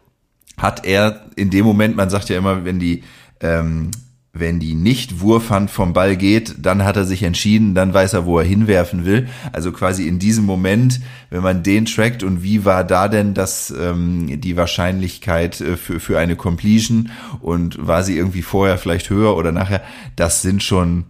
[0.58, 3.04] hat er in dem Moment, man sagt ja immer, wenn die
[3.40, 3.92] ähm,
[4.38, 8.38] wenn die Nicht-Wurfhand vom Ball geht, dann hat er sich entschieden, dann weiß er, wo
[8.38, 9.30] er hinwerfen will.
[9.54, 13.72] Also quasi in diesem Moment, wenn man den trackt und wie war da denn das
[13.72, 19.38] ähm, die Wahrscheinlichkeit äh, für, für eine Completion und war sie irgendwie vorher vielleicht höher
[19.38, 19.82] oder nachher,
[20.18, 21.06] das sind schon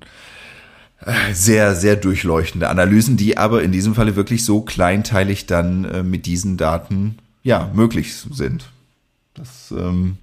[1.04, 6.04] äh, sehr, sehr durchleuchtende Analysen, die aber in diesem Falle wirklich so kleinteilig dann äh,
[6.04, 8.70] mit diesen Daten ja möglich sind.
[9.34, 10.20] Das ähm,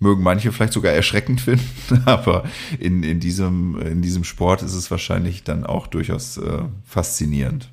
[0.00, 2.44] mögen manche vielleicht sogar erschreckend finden, aber
[2.78, 7.69] in, in, diesem, in diesem Sport ist es wahrscheinlich dann auch durchaus äh, faszinierend.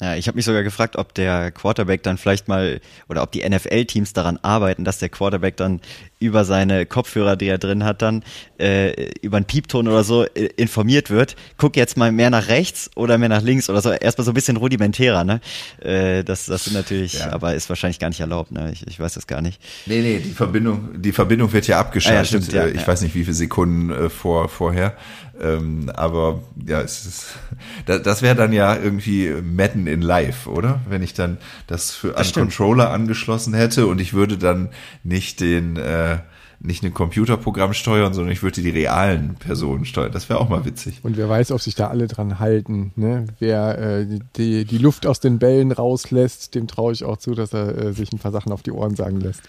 [0.00, 3.48] Ja, ich habe mich sogar gefragt, ob der Quarterback dann vielleicht mal oder ob die
[3.48, 5.80] NFL-Teams daran arbeiten, dass der Quarterback dann
[6.18, 8.24] über seine Kopfhörer, die er drin hat, dann
[8.58, 11.36] äh, über einen Piepton oder so äh, informiert wird.
[11.58, 13.90] Guck jetzt mal mehr nach rechts oder mehr nach links oder so.
[13.92, 15.40] Erstmal so ein bisschen rudimentärer, ne?
[15.80, 17.32] Äh, das, das sind natürlich, ja.
[17.32, 18.72] aber ist wahrscheinlich gar nicht erlaubt, ne?
[18.72, 19.60] Ich, ich weiß das gar nicht.
[19.86, 22.16] Nee, nee, die Verbindung, die Verbindung wird ja abgeschaltet.
[22.16, 24.96] Ah, ja, stimmt, ja, äh, ich weiß nicht, wie viele Sekunden äh, vor, vorher.
[25.40, 27.26] Ähm, aber ja, es ist,
[27.86, 30.80] das, das wäre dann ja irgendwie Madden in Live, oder?
[30.88, 34.70] Wenn ich dann das für einen Controller angeschlossen hätte und ich würde dann
[35.02, 36.18] nicht den äh,
[36.64, 40.12] nicht ein Computerprogramm steuern, sondern ich würde die realen Personen steuern.
[40.12, 41.00] Das wäre auch mal witzig.
[41.02, 42.92] Und wer weiß, ob sich da alle dran halten.
[42.96, 43.26] Ne?
[43.38, 47.52] Wer äh, die, die Luft aus den Bällen rauslässt, dem traue ich auch zu, dass
[47.52, 49.42] er äh, sich ein paar Sachen auf die Ohren sagen lässt.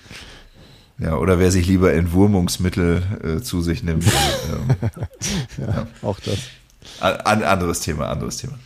[0.98, 4.06] Ja, oder wer sich lieber Entwurmungsmittel äh, zu sich nimmt.
[4.52, 4.76] ähm,
[5.58, 6.40] ja, ja, auch das.
[7.00, 8.58] An, anderes Thema, anderes Thema.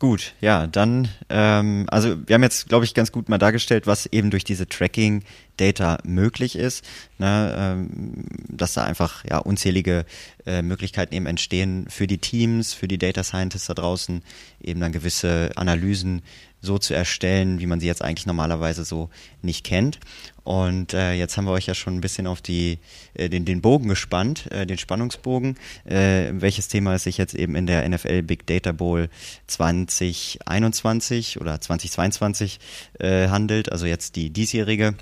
[0.00, 4.06] Gut, ja, dann, ähm, also wir haben jetzt, glaube ich, ganz gut mal dargestellt, was
[4.06, 6.84] eben durch diese Tracking-Data möglich ist,
[7.18, 10.04] ne, ähm, dass da einfach ja unzählige
[10.46, 14.22] äh, Möglichkeiten eben entstehen für die Teams, für die Data Scientists da draußen,
[14.60, 16.22] eben dann gewisse Analysen
[16.60, 19.10] so zu erstellen, wie man sie jetzt eigentlich normalerweise so
[19.42, 20.00] nicht kennt.
[20.44, 22.78] Und äh, jetzt haben wir euch ja schon ein bisschen auf die,
[23.14, 27.56] äh, den, den Bogen gespannt, äh, den Spannungsbogen, äh, welches Thema es sich jetzt eben
[27.56, 29.08] in der NFL Big Data Bowl
[29.46, 32.60] 2021 oder 2022
[32.98, 34.94] äh, handelt, also jetzt die diesjährige.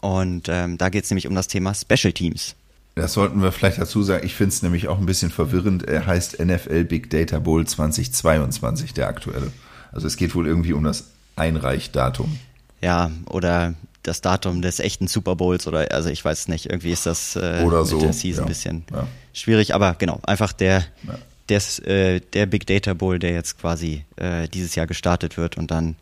[0.00, 2.54] Und ähm, da geht es nämlich um das Thema Special Teams.
[2.94, 4.24] Das sollten wir vielleicht dazu sagen.
[4.24, 5.86] Ich finde es nämlich auch ein bisschen verwirrend.
[5.86, 9.52] Er heißt NFL Big Data Bowl 2022, der aktuelle.
[9.92, 12.38] Also es geht wohl irgendwie um das Einreichdatum.
[12.80, 13.74] Ja, oder
[14.06, 17.62] das Datum des echten Super Bowls oder also ich weiß nicht, irgendwie ist das äh,
[17.64, 17.96] oder so.
[17.96, 19.06] mit der Season ein bisschen ja.
[19.32, 21.18] schwierig, aber genau, einfach der, ja.
[21.48, 25.70] des, äh, der Big Data Bowl, der jetzt quasi äh, dieses Jahr gestartet wird und
[25.70, 25.96] dann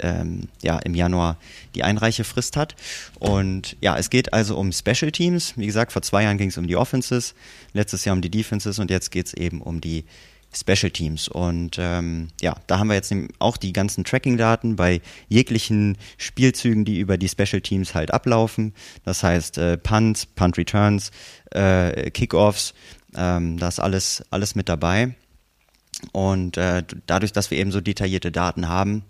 [0.00, 1.36] ähm, ja, im Januar
[1.74, 2.76] die Einreichefrist hat.
[3.18, 5.54] Und ja, es geht also um Special Teams.
[5.56, 7.34] Wie gesagt, vor zwei Jahren ging es um die Offenses,
[7.72, 10.04] letztes Jahr um die Defenses und jetzt geht es eben um die
[10.60, 11.28] Special Teams.
[11.28, 16.98] Und ähm, ja, da haben wir jetzt auch die ganzen Tracking-Daten bei jeglichen Spielzügen, die
[17.00, 18.74] über die Special Teams halt ablaufen.
[19.04, 21.10] Das heißt äh, Punts, Punt Returns,
[21.50, 22.74] äh, Kickoffs,
[23.16, 25.14] ähm, da ist alles, alles mit dabei.
[26.12, 29.04] Und äh, dadurch, dass wir eben so detaillierte Daten haben,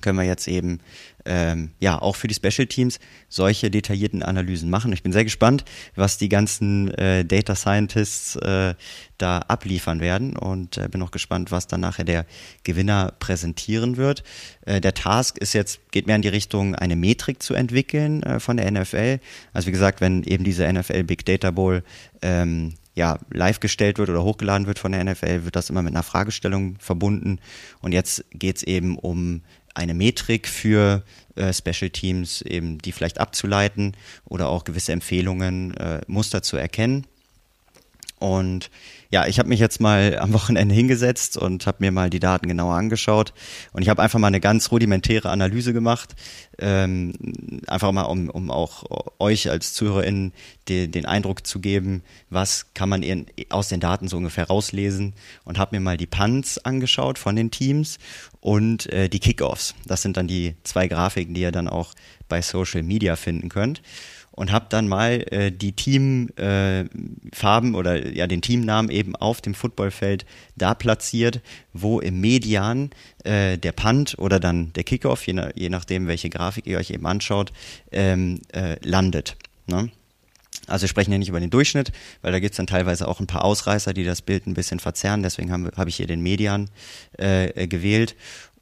[0.00, 0.80] können wir jetzt eben
[1.24, 4.92] ähm, ja auch für die Special Teams solche detaillierten Analysen machen.
[4.92, 8.74] Ich bin sehr gespannt, was die ganzen äh, Data Scientists äh,
[9.18, 12.26] da abliefern werden und äh, bin auch gespannt, was dann nachher der
[12.64, 14.22] Gewinner präsentieren wird.
[14.64, 18.40] Äh, der Task ist jetzt geht mehr in die Richtung, eine Metrik zu entwickeln äh,
[18.40, 19.18] von der NFL.
[19.52, 21.82] Also wie gesagt, wenn eben diese NFL Big Data Bowl
[22.22, 25.92] ähm, ja, live gestellt wird oder hochgeladen wird von der NFL, wird das immer mit
[25.92, 27.38] einer Fragestellung verbunden.
[27.80, 29.42] Und jetzt geht es eben um
[29.76, 31.02] eine Metrik für
[31.34, 33.92] äh, Special Teams, eben die vielleicht abzuleiten
[34.24, 37.06] oder auch gewisse Empfehlungen, äh, Muster zu erkennen.
[38.18, 38.70] Und
[39.10, 42.48] ja, ich habe mich jetzt mal am Wochenende hingesetzt und habe mir mal die Daten
[42.48, 43.34] genauer angeschaut.
[43.72, 46.14] Und ich habe einfach mal eine ganz rudimentäre Analyse gemacht.
[46.58, 47.12] Ähm,
[47.66, 48.84] einfach mal, um, um auch
[49.18, 50.32] euch als ZuhörerInnen
[50.68, 55.14] den, den Eindruck zu geben, was kann man in, aus den Daten so ungefähr rauslesen.
[55.44, 57.98] Und habe mir mal die Punts angeschaut von den Teams
[58.40, 59.74] und äh, die Kickoffs.
[59.84, 61.92] Das sind dann die zwei Grafiken, die ihr dann auch
[62.28, 63.82] bei Social Media finden könnt
[64.36, 69.54] und habe dann mal äh, die Teamfarben äh, oder ja den Teamnamen eben auf dem
[69.54, 71.40] Footballfeld da platziert,
[71.72, 72.90] wo im Median
[73.24, 76.90] äh, der Punt oder dann der Kickoff, je, na, je nachdem welche Grafik ihr euch
[76.90, 77.52] eben anschaut,
[77.90, 79.36] ähm, äh, landet.
[79.66, 79.90] Ne?
[80.66, 83.20] Also wir sprechen ja nicht über den Durchschnitt, weil da gibt es dann teilweise auch
[83.20, 85.22] ein paar Ausreißer, die das Bild ein bisschen verzerren.
[85.22, 86.68] Deswegen habe hab ich hier den Median
[87.18, 88.16] äh, gewählt.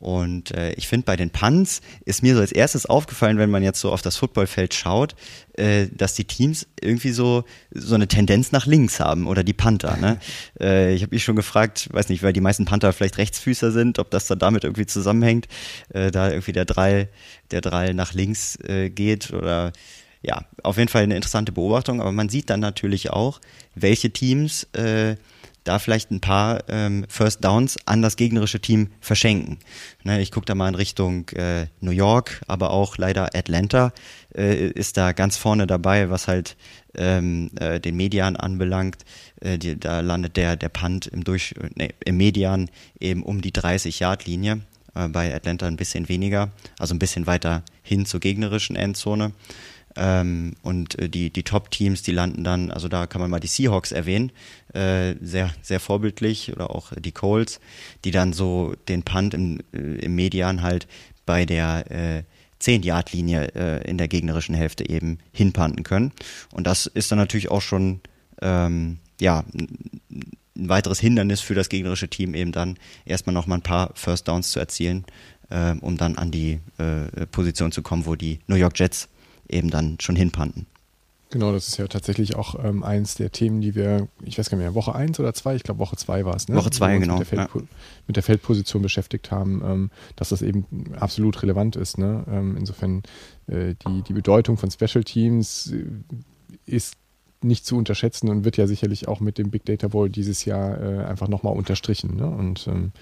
[0.05, 3.62] Und äh, ich finde, bei den Punts ist mir so als erstes aufgefallen, wenn man
[3.62, 5.17] jetzt so auf das Footballfeld schaut,
[5.55, 9.97] äh, dass die Teams irgendwie so, so eine Tendenz nach links haben oder die Panther.
[9.97, 10.19] Ne?
[10.61, 13.99] äh, ich habe mich schon gefragt, weiß nicht, weil die meisten Panther vielleicht Rechtsfüßer sind,
[13.99, 15.49] ob das dann damit irgendwie zusammenhängt,
[15.88, 17.09] äh, da irgendwie der Drall,
[17.51, 19.73] der Drall nach links äh, geht oder
[20.21, 23.40] ja, auf jeden Fall eine interessante Beobachtung, aber man sieht dann natürlich auch,
[23.75, 25.17] welche Teams äh,
[25.64, 29.59] da vielleicht ein paar ähm, First Downs an das gegnerische Team verschenken.
[30.05, 33.92] Ne, ich gucke da mal in Richtung äh, New York, aber auch leider Atlanta
[34.37, 36.57] äh, ist da ganz vorne dabei, was halt
[36.96, 39.05] ähm, äh, den Median anbelangt.
[39.40, 43.52] Äh, die, da landet der, der Punt im, Durch, nee, im Median eben um die
[43.52, 44.60] 30-Yard-Linie.
[44.94, 49.33] Äh, bei Atlanta ein bisschen weniger, also ein bisschen weiter hin zur gegnerischen Endzone.
[49.96, 53.46] Ähm, und äh, die, die Top-Teams, die landen dann, also da kann man mal die
[53.46, 54.33] Seahawks erwähnen,
[54.75, 57.60] äh, sehr, sehr vorbildlich, oder auch die Colts,
[58.04, 60.87] die dann so den Punt im, äh, im Median halt
[61.27, 62.22] bei der äh,
[62.60, 66.12] 10-Yard-Linie äh, in der gegnerischen Hälfte eben hinpanten können.
[66.52, 68.00] Und das ist dann natürlich auch schon
[68.42, 69.44] ähm, ja,
[70.56, 74.50] ein weiteres Hindernis für das gegnerische Team, eben dann erstmal nochmal ein paar First Downs
[74.50, 75.04] zu erzielen,
[75.50, 79.08] äh, um dann an die äh, Position zu kommen, wo die New York Jets
[79.48, 80.66] eben dann schon hinpanten.
[81.35, 84.57] Genau, das ist ja tatsächlich auch ähm, eins der Themen, die wir, ich weiß gar
[84.57, 86.55] nicht mehr, Woche 1 oder 2, ich glaube Woche 2 war es, ne?
[86.55, 87.19] Woche 2, genau.
[87.19, 87.49] Mit der, ja.
[88.07, 90.65] mit der, Feldposition beschäftigt haben, ähm, dass das eben
[90.97, 91.99] absolut relevant ist.
[91.99, 92.25] Ne?
[92.31, 93.03] Ähm, insofern
[93.49, 95.87] äh, die, die Bedeutung von Special Teams äh,
[96.67, 96.95] ist
[97.43, 100.81] nicht zu unterschätzen und wird ja sicherlich auch mit dem Big Data Bowl dieses Jahr
[100.81, 102.15] äh, einfach nochmal unterstrichen.
[102.15, 102.29] Ne?
[102.29, 102.93] Und ähm,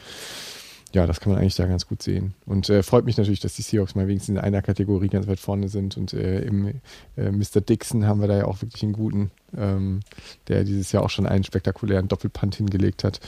[0.92, 2.34] ja, das kann man eigentlich da ganz gut sehen.
[2.44, 5.40] Und äh, freut mich natürlich, dass die Seahawks mal wenigstens in einer Kategorie ganz weit
[5.40, 5.96] vorne sind.
[5.96, 6.80] Und äh, im
[7.16, 7.60] äh, Mr.
[7.60, 10.00] Dixon haben wir da ja auch wirklich einen guten, ähm,
[10.48, 13.20] der dieses Jahr auch schon einen spektakulären Doppelpunt hingelegt hat.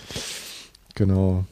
[0.95, 1.45] Genau.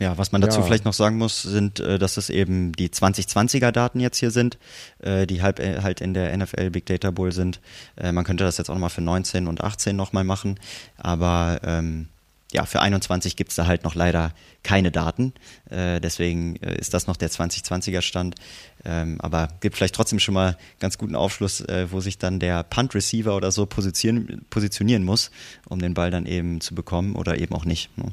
[0.00, 0.66] Ja, was man dazu ja.
[0.66, 4.58] vielleicht noch sagen muss, sind, äh, dass es eben die 2020er Daten jetzt hier sind,
[5.00, 7.60] äh, die halb, äh, halt in der NFL Big Data Bowl sind.
[8.00, 10.60] Man könnte das jetzt auch nochmal für 19 und 18 nochmal machen,
[10.96, 12.08] aber ähm,
[12.52, 14.32] ja, für 21 gibt's da halt noch leider
[14.62, 15.34] keine Daten.
[15.68, 18.36] Äh, deswegen äh, ist das noch der 2020er Stand.
[18.84, 22.62] Ähm, aber gibt vielleicht trotzdem schon mal ganz guten Aufschluss, äh, wo sich dann der
[22.62, 25.30] Punt Receiver oder so positionieren, positionieren muss,
[25.68, 27.96] um den Ball dann eben zu bekommen oder eben auch nicht.
[27.98, 28.12] Ne?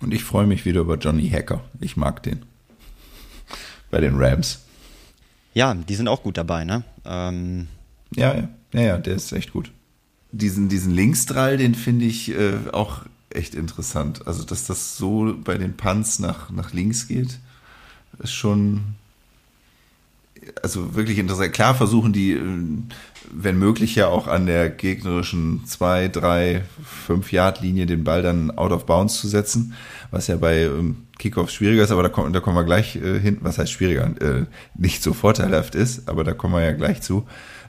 [0.00, 1.62] Und ich freue mich wieder über Johnny Hacker.
[1.80, 2.44] Ich mag den.
[3.90, 4.60] Bei den Rams.
[5.54, 6.84] Ja, die sind auch gut dabei, ne?
[7.04, 7.68] Ähm,
[8.14, 9.72] ja, ja, ja, ja, der ist echt gut
[10.32, 14.26] diesen, diesen Linksdrall, den finde ich äh, auch echt interessant.
[14.26, 17.38] Also, dass das so bei den Punts nach, nach links geht,
[18.18, 18.82] ist schon,
[20.68, 21.52] also wirklich interessant.
[21.52, 22.42] Klar versuchen die, äh,
[23.32, 26.62] wenn möglich, ja auch an der gegnerischen 2, 3,
[27.06, 29.74] 5 Yard Linie den Ball dann out of bounds zu setzen,
[30.10, 33.18] was ja bei ähm, Kickoffs schwieriger ist, aber da kommen, da kommen wir gleich äh,
[33.18, 34.44] hin, was heißt schwieriger, äh,
[34.74, 37.26] nicht so vorteilhaft ist, aber da kommen wir ja gleich zu.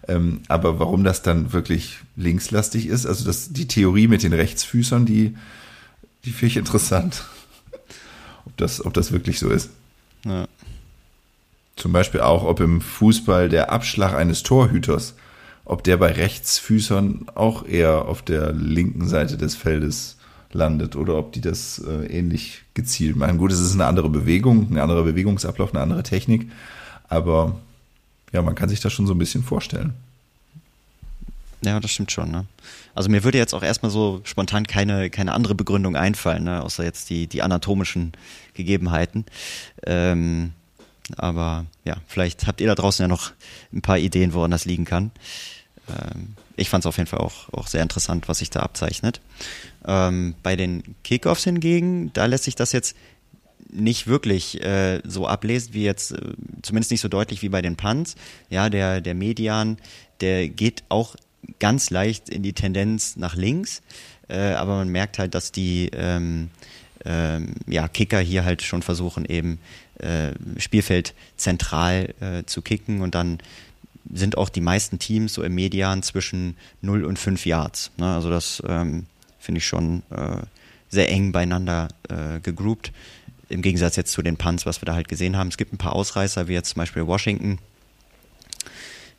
[0.07, 5.05] Ähm, aber warum das dann wirklich linkslastig ist, also das, die Theorie mit den Rechtsfüßern,
[5.05, 5.35] die,
[6.25, 7.23] die finde ich interessant.
[8.45, 9.69] ob, das, ob das wirklich so ist.
[10.25, 10.47] Ja.
[11.79, 15.15] Zum Beispiel auch, ob im Fußball der Abschlag eines Torhüters,
[15.63, 20.17] ob der bei Rechtsfüßern auch eher auf der linken Seite des Feldes
[20.51, 23.37] landet oder ob die das äh, ähnlich gezielt machen.
[23.37, 26.51] Gut, es ist eine andere Bewegung, ein anderer Bewegungsablauf, eine andere Technik,
[27.07, 27.55] aber
[28.33, 29.93] ja, man kann sich das schon so ein bisschen vorstellen.
[31.61, 32.29] Ja, das stimmt schon.
[32.29, 32.45] Ne?
[32.93, 36.61] Also mir würde jetzt auch erstmal so spontan keine, keine andere Begründung einfallen, ne?
[36.61, 38.11] außer jetzt die, die anatomischen
[38.53, 39.25] Gegebenheiten.
[39.85, 40.51] Ähm,
[41.17, 43.31] aber ja, vielleicht habt ihr da draußen ja noch
[43.73, 45.11] ein paar Ideen, woran das liegen kann.
[45.89, 49.21] Ähm, ich fand es auf jeden Fall auch, auch sehr interessant, was sich da abzeichnet.
[49.85, 52.95] Ähm, bei den Kickoffs hingegen, da lässt sich das jetzt
[53.71, 57.75] nicht wirklich äh, so ablesen, wie jetzt, äh, zumindest nicht so deutlich wie bei den
[57.75, 58.15] Punts.
[58.49, 59.77] Ja, der, der Median,
[60.21, 61.15] der geht auch
[61.59, 63.81] ganz leicht in die Tendenz nach links,
[64.27, 66.49] äh, aber man merkt halt, dass die ähm,
[67.05, 69.59] ähm, ja, Kicker hier halt schon versuchen, eben
[69.99, 73.39] äh, Spielfeld zentral äh, zu kicken und dann
[74.11, 77.91] sind auch die meisten Teams so im Median zwischen 0 und 5 Yards.
[77.97, 78.13] Ne?
[78.13, 79.05] Also das ähm,
[79.39, 80.37] finde ich schon äh,
[80.89, 82.91] sehr eng beieinander äh, gegroupt.
[83.49, 85.49] Im Gegensatz jetzt zu den Punts, was wir da halt gesehen haben.
[85.49, 87.59] Es gibt ein paar Ausreißer, wie jetzt zum Beispiel Washington.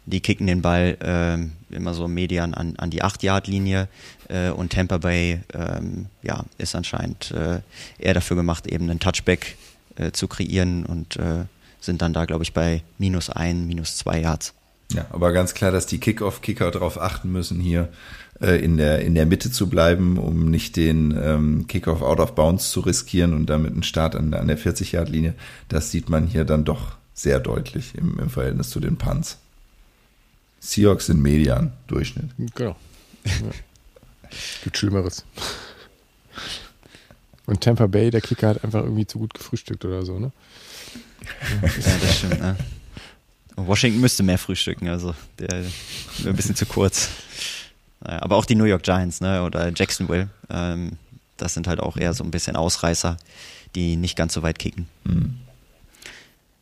[0.07, 3.89] Die kicken den Ball äh, immer so median an, an die 8-Yard-Linie
[4.29, 7.61] äh, und Tampa Bay ähm, ja, ist anscheinend äh,
[7.99, 9.57] eher dafür gemacht, eben einen Touchback
[9.97, 11.45] äh, zu kreieren und äh,
[11.81, 14.55] sind dann da, glaube ich, bei minus 1, minus 2 Yards.
[14.93, 17.89] Ja, aber ganz klar, dass die Kickoff-Kicker darauf achten müssen, hier
[18.41, 22.35] äh, in, der, in der Mitte zu bleiben, um nicht den ähm, Kickoff out of
[22.35, 25.35] bounds zu riskieren und damit einen Start an, an der 40-Yard-Linie.
[25.69, 29.39] Das sieht man hier dann doch sehr deutlich im, im Verhältnis zu den Punts.
[30.61, 32.31] Seahawks sind Median, Durchschnitt.
[32.55, 32.77] Genau.
[33.25, 33.51] Ja.
[34.63, 35.25] Gibt Schlimmeres.
[37.47, 40.31] Und Tampa Bay, der Kicker hat einfach irgendwie zu gut gefrühstückt oder so, ne?
[41.63, 42.57] Ja, das stimmt, ne?
[43.57, 45.65] Washington müsste mehr frühstücken, also der
[46.25, 47.09] ein bisschen zu kurz.
[48.01, 50.93] Aber auch die New York Giants ne, oder Jacksonville, ähm,
[51.37, 53.19] das sind halt auch eher so ein bisschen Ausreißer,
[53.75, 54.87] die nicht ganz so weit kicken.
[55.05, 55.41] Mhm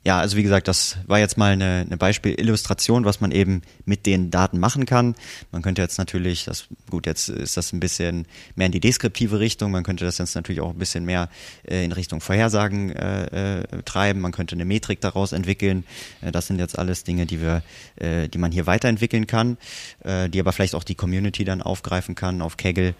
[0.04, 4.06] ja, also wie gesagt, das war jetzt mal eine, eine Beispielillustration, was man eben mit
[4.06, 5.16] den Daten machen kann.
[5.50, 9.40] Man könnte jetzt natürlich, das, gut, jetzt ist das ein bisschen mehr in die deskriptive
[9.40, 11.28] Richtung, man könnte das jetzt natürlich auch ein bisschen mehr
[11.68, 15.84] äh, in Richtung Vorhersagen äh, äh, treiben, man könnte eine Metrik daraus entwickeln.
[16.22, 17.62] Äh, das sind jetzt alles Dinge, die wir,
[17.96, 19.58] äh, die man hier weiterentwickeln kann,
[20.04, 22.94] äh, die aber vielleicht auch die Community dann aufgreifen kann auf Kaggle.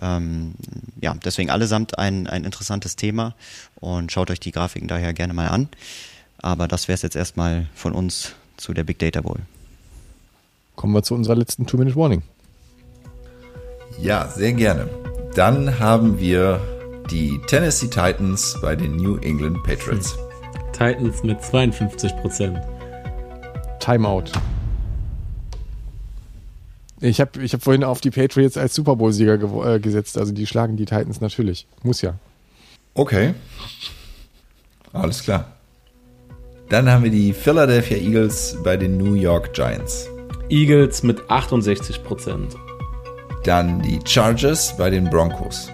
[0.00, 0.54] Ähm,
[1.00, 3.34] ja, deswegen allesamt ein, ein interessantes Thema
[3.76, 5.68] und schaut euch die Grafiken daher gerne mal an.
[6.42, 9.38] Aber das wäre es jetzt erstmal von uns zu der Big Data Bowl.
[10.76, 12.22] Kommen wir zu unserer letzten Two-Minute-Warning.
[14.00, 14.88] Ja, sehr gerne.
[15.34, 16.60] Dann haben wir
[17.10, 20.16] die Tennessee Titans bei den New England Patriots.
[20.72, 22.58] Titans mit 52 Prozent.
[23.78, 24.24] Timeout.
[27.00, 30.16] Ich habe ich hab vorhin auf die Patriots als Super Bowl-Sieger ge äh, gesetzt.
[30.16, 31.66] Also die schlagen die Titans natürlich.
[31.82, 32.14] Muss ja.
[32.94, 33.34] Okay.
[34.92, 35.51] Alles klar.
[36.72, 40.08] Dann haben wir die Philadelphia Eagles bei den New York Giants.
[40.48, 42.56] Eagles mit 68 Prozent.
[43.44, 45.70] Dann die Chargers bei den Broncos.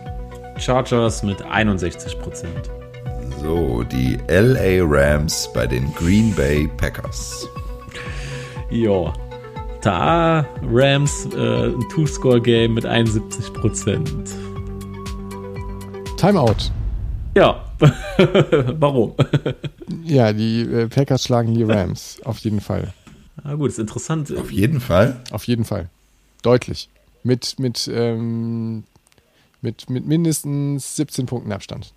[0.59, 2.69] Chargers mit 61 Prozent.
[3.41, 7.49] So, die LA Rams bei den Green Bay Packers.
[8.69, 9.13] Ja,
[9.83, 14.31] da Rams äh, ein Two-Score-Game mit 71 Prozent.
[16.17, 16.73] Timeout.
[17.39, 17.65] Ja,
[18.81, 19.15] warum?
[20.03, 22.93] ja, die äh, Packers schlagen die Rams, auf jeden Fall.
[23.45, 24.37] Ah, gut, ist interessant.
[24.37, 25.21] Auf jeden Fall?
[25.31, 25.89] Auf jeden Fall.
[26.43, 26.89] Deutlich.
[27.23, 28.83] Mit, mit, ähm,
[29.63, 31.93] mit, mit mindestens 17 Punkten Abstand.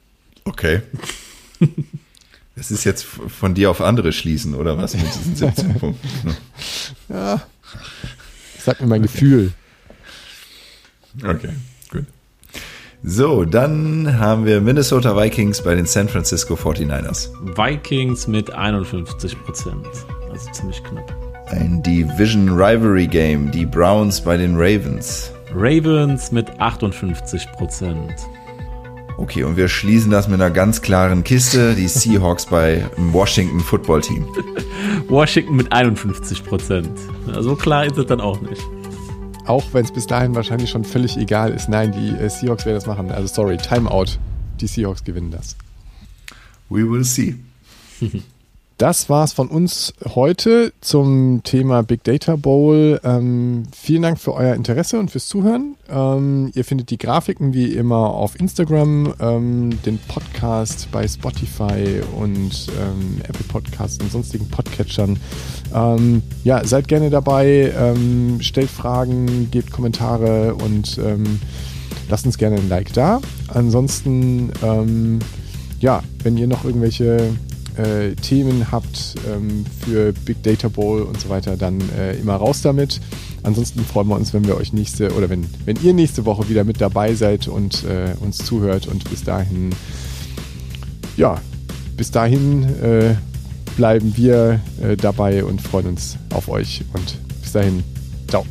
[0.45, 0.81] Okay.
[2.53, 6.35] Das ist jetzt von dir auf andere schließen, oder was mit diesen 17 Punkten?
[7.07, 7.41] Ja.
[8.59, 9.53] Sag mir mein Gefühl.
[11.23, 11.53] Okay.
[13.03, 17.29] So, dann haben wir Minnesota Vikings bei den San Francisco 49ers.
[17.57, 19.87] Vikings mit 51 Prozent.
[20.29, 21.11] Also ziemlich knapp.
[21.47, 25.31] Ein Division Rivalry Game, die Browns bei den Ravens.
[25.51, 28.13] Ravens mit 58 Prozent.
[29.17, 34.01] Okay, und wir schließen das mit einer ganz klaren Kiste, die Seahawks bei Washington Football
[34.01, 34.27] Team.
[35.09, 36.99] Washington mit 51 Prozent.
[37.39, 38.61] So klar ist es dann auch nicht.
[39.51, 41.67] Auch wenn es bis dahin wahrscheinlich schon völlig egal ist.
[41.67, 43.11] Nein, die äh, Seahawks werden das machen.
[43.11, 44.17] Also sorry, Timeout.
[44.61, 45.57] Die Seahawks gewinnen das.
[46.69, 47.35] We will see.
[48.81, 52.99] Das war's von uns heute zum Thema Big Data Bowl.
[53.03, 55.75] Ähm, vielen Dank für euer Interesse und fürs Zuhören.
[55.87, 62.69] Ähm, ihr findet die Grafiken wie immer auf Instagram, ähm, den Podcast bei Spotify und
[62.69, 65.19] ähm, Apple Podcasts und sonstigen Podcatchern.
[65.75, 70.99] Ähm, ja, seid gerne dabei, ähm, stellt Fragen, gebt Kommentare und
[72.09, 73.21] lasst uns gerne ein Like da.
[73.47, 74.51] Ansonsten,
[75.79, 77.35] ja, wenn ihr noch irgendwelche
[77.77, 82.61] äh, Themen habt ähm, für Big Data Bowl und so weiter, dann äh, immer raus
[82.61, 82.99] damit.
[83.43, 86.63] Ansonsten freuen wir uns, wenn wir euch nächste oder wenn, wenn ihr nächste Woche wieder
[86.63, 89.71] mit dabei seid und äh, uns zuhört und bis dahin,
[91.17, 91.39] ja,
[91.97, 93.15] bis dahin äh,
[93.77, 97.83] bleiben wir äh, dabei und freuen uns auf euch und bis dahin,
[98.27, 98.45] ciao.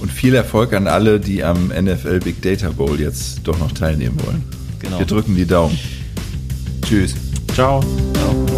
[0.00, 4.18] Und viel Erfolg an alle, die am NFL Big Data Bowl jetzt doch noch teilnehmen
[4.26, 4.42] wollen.
[4.80, 4.98] Genau.
[4.98, 5.78] Wir drücken die Daumen.
[6.82, 7.14] Tschüss.
[7.54, 7.78] Ciao.
[8.14, 8.53] Ciao.